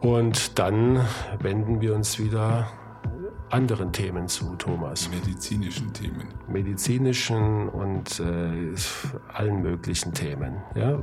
Und 0.00 0.58
dann 0.58 1.06
wenden 1.40 1.80
wir 1.80 1.94
uns 1.94 2.18
wieder 2.18 2.68
anderen 3.50 3.92
Themen 3.92 4.28
zu, 4.28 4.54
Thomas. 4.56 5.10
Medizinischen 5.10 5.92
Themen. 5.92 6.28
Medizinischen 6.48 7.68
und 7.68 8.20
äh, 8.20 8.74
allen 9.32 9.62
möglichen 9.62 10.14
Themen. 10.14 10.62
Ja? 10.74 11.00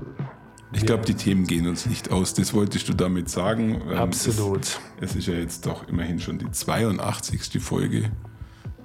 Ich 0.73 0.85
glaube, 0.85 1.05
die 1.05 1.13
Themen 1.13 1.47
gehen 1.47 1.67
uns 1.67 1.85
nicht 1.85 2.11
aus. 2.11 2.33
Das 2.33 2.53
wolltest 2.53 2.89
du 2.89 2.93
damit 2.93 3.29
sagen. 3.29 3.81
Ähm, 3.89 3.97
Absolut. 3.97 4.79
Es, 4.99 5.11
es 5.11 5.15
ist 5.15 5.27
ja 5.27 5.35
jetzt 5.35 5.65
doch 5.65 5.87
immerhin 5.87 6.19
schon 6.19 6.39
die 6.39 6.51
82. 6.51 7.61
Folge. 7.61 8.11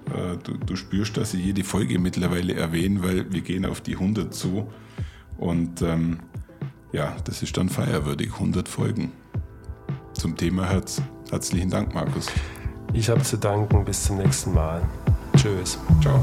Äh, 0.07 0.37
du, 0.43 0.57
du, 0.59 0.77
spürst, 0.77 1.17
dass 1.17 1.35
ich 1.35 1.45
jede 1.45 1.65
Folge 1.65 1.99
mittlerweile 1.99 2.55
erwähne, 2.55 3.03
weil 3.03 3.33
wir 3.33 3.41
gehen 3.41 3.67
auf 3.67 3.81
die 3.81 3.95
100 3.95 4.33
zu. 4.33 4.69
Und 5.39 5.83
ähm, 5.83 6.21
ja, 6.93 7.17
das 7.25 7.43
ist 7.43 7.57
dann 7.57 7.69
feierwürdig. 7.69 8.33
100 8.35 8.69
Folgen 8.69 9.13
zum 10.13 10.37
Thema 10.37 10.69
Herz. 10.69 11.03
Herzlichen 11.31 11.71
Dank, 11.71 11.95
Markus. 11.95 12.27
Ich 12.93 13.09
habe 13.09 13.23
zu 13.23 13.39
danken. 13.39 13.85
Bis 13.85 14.05
zum 14.05 14.19
nächsten 14.19 14.53
Mal. 14.55 14.83
Tschüss. 15.37 15.79
Ciao. 16.01 16.23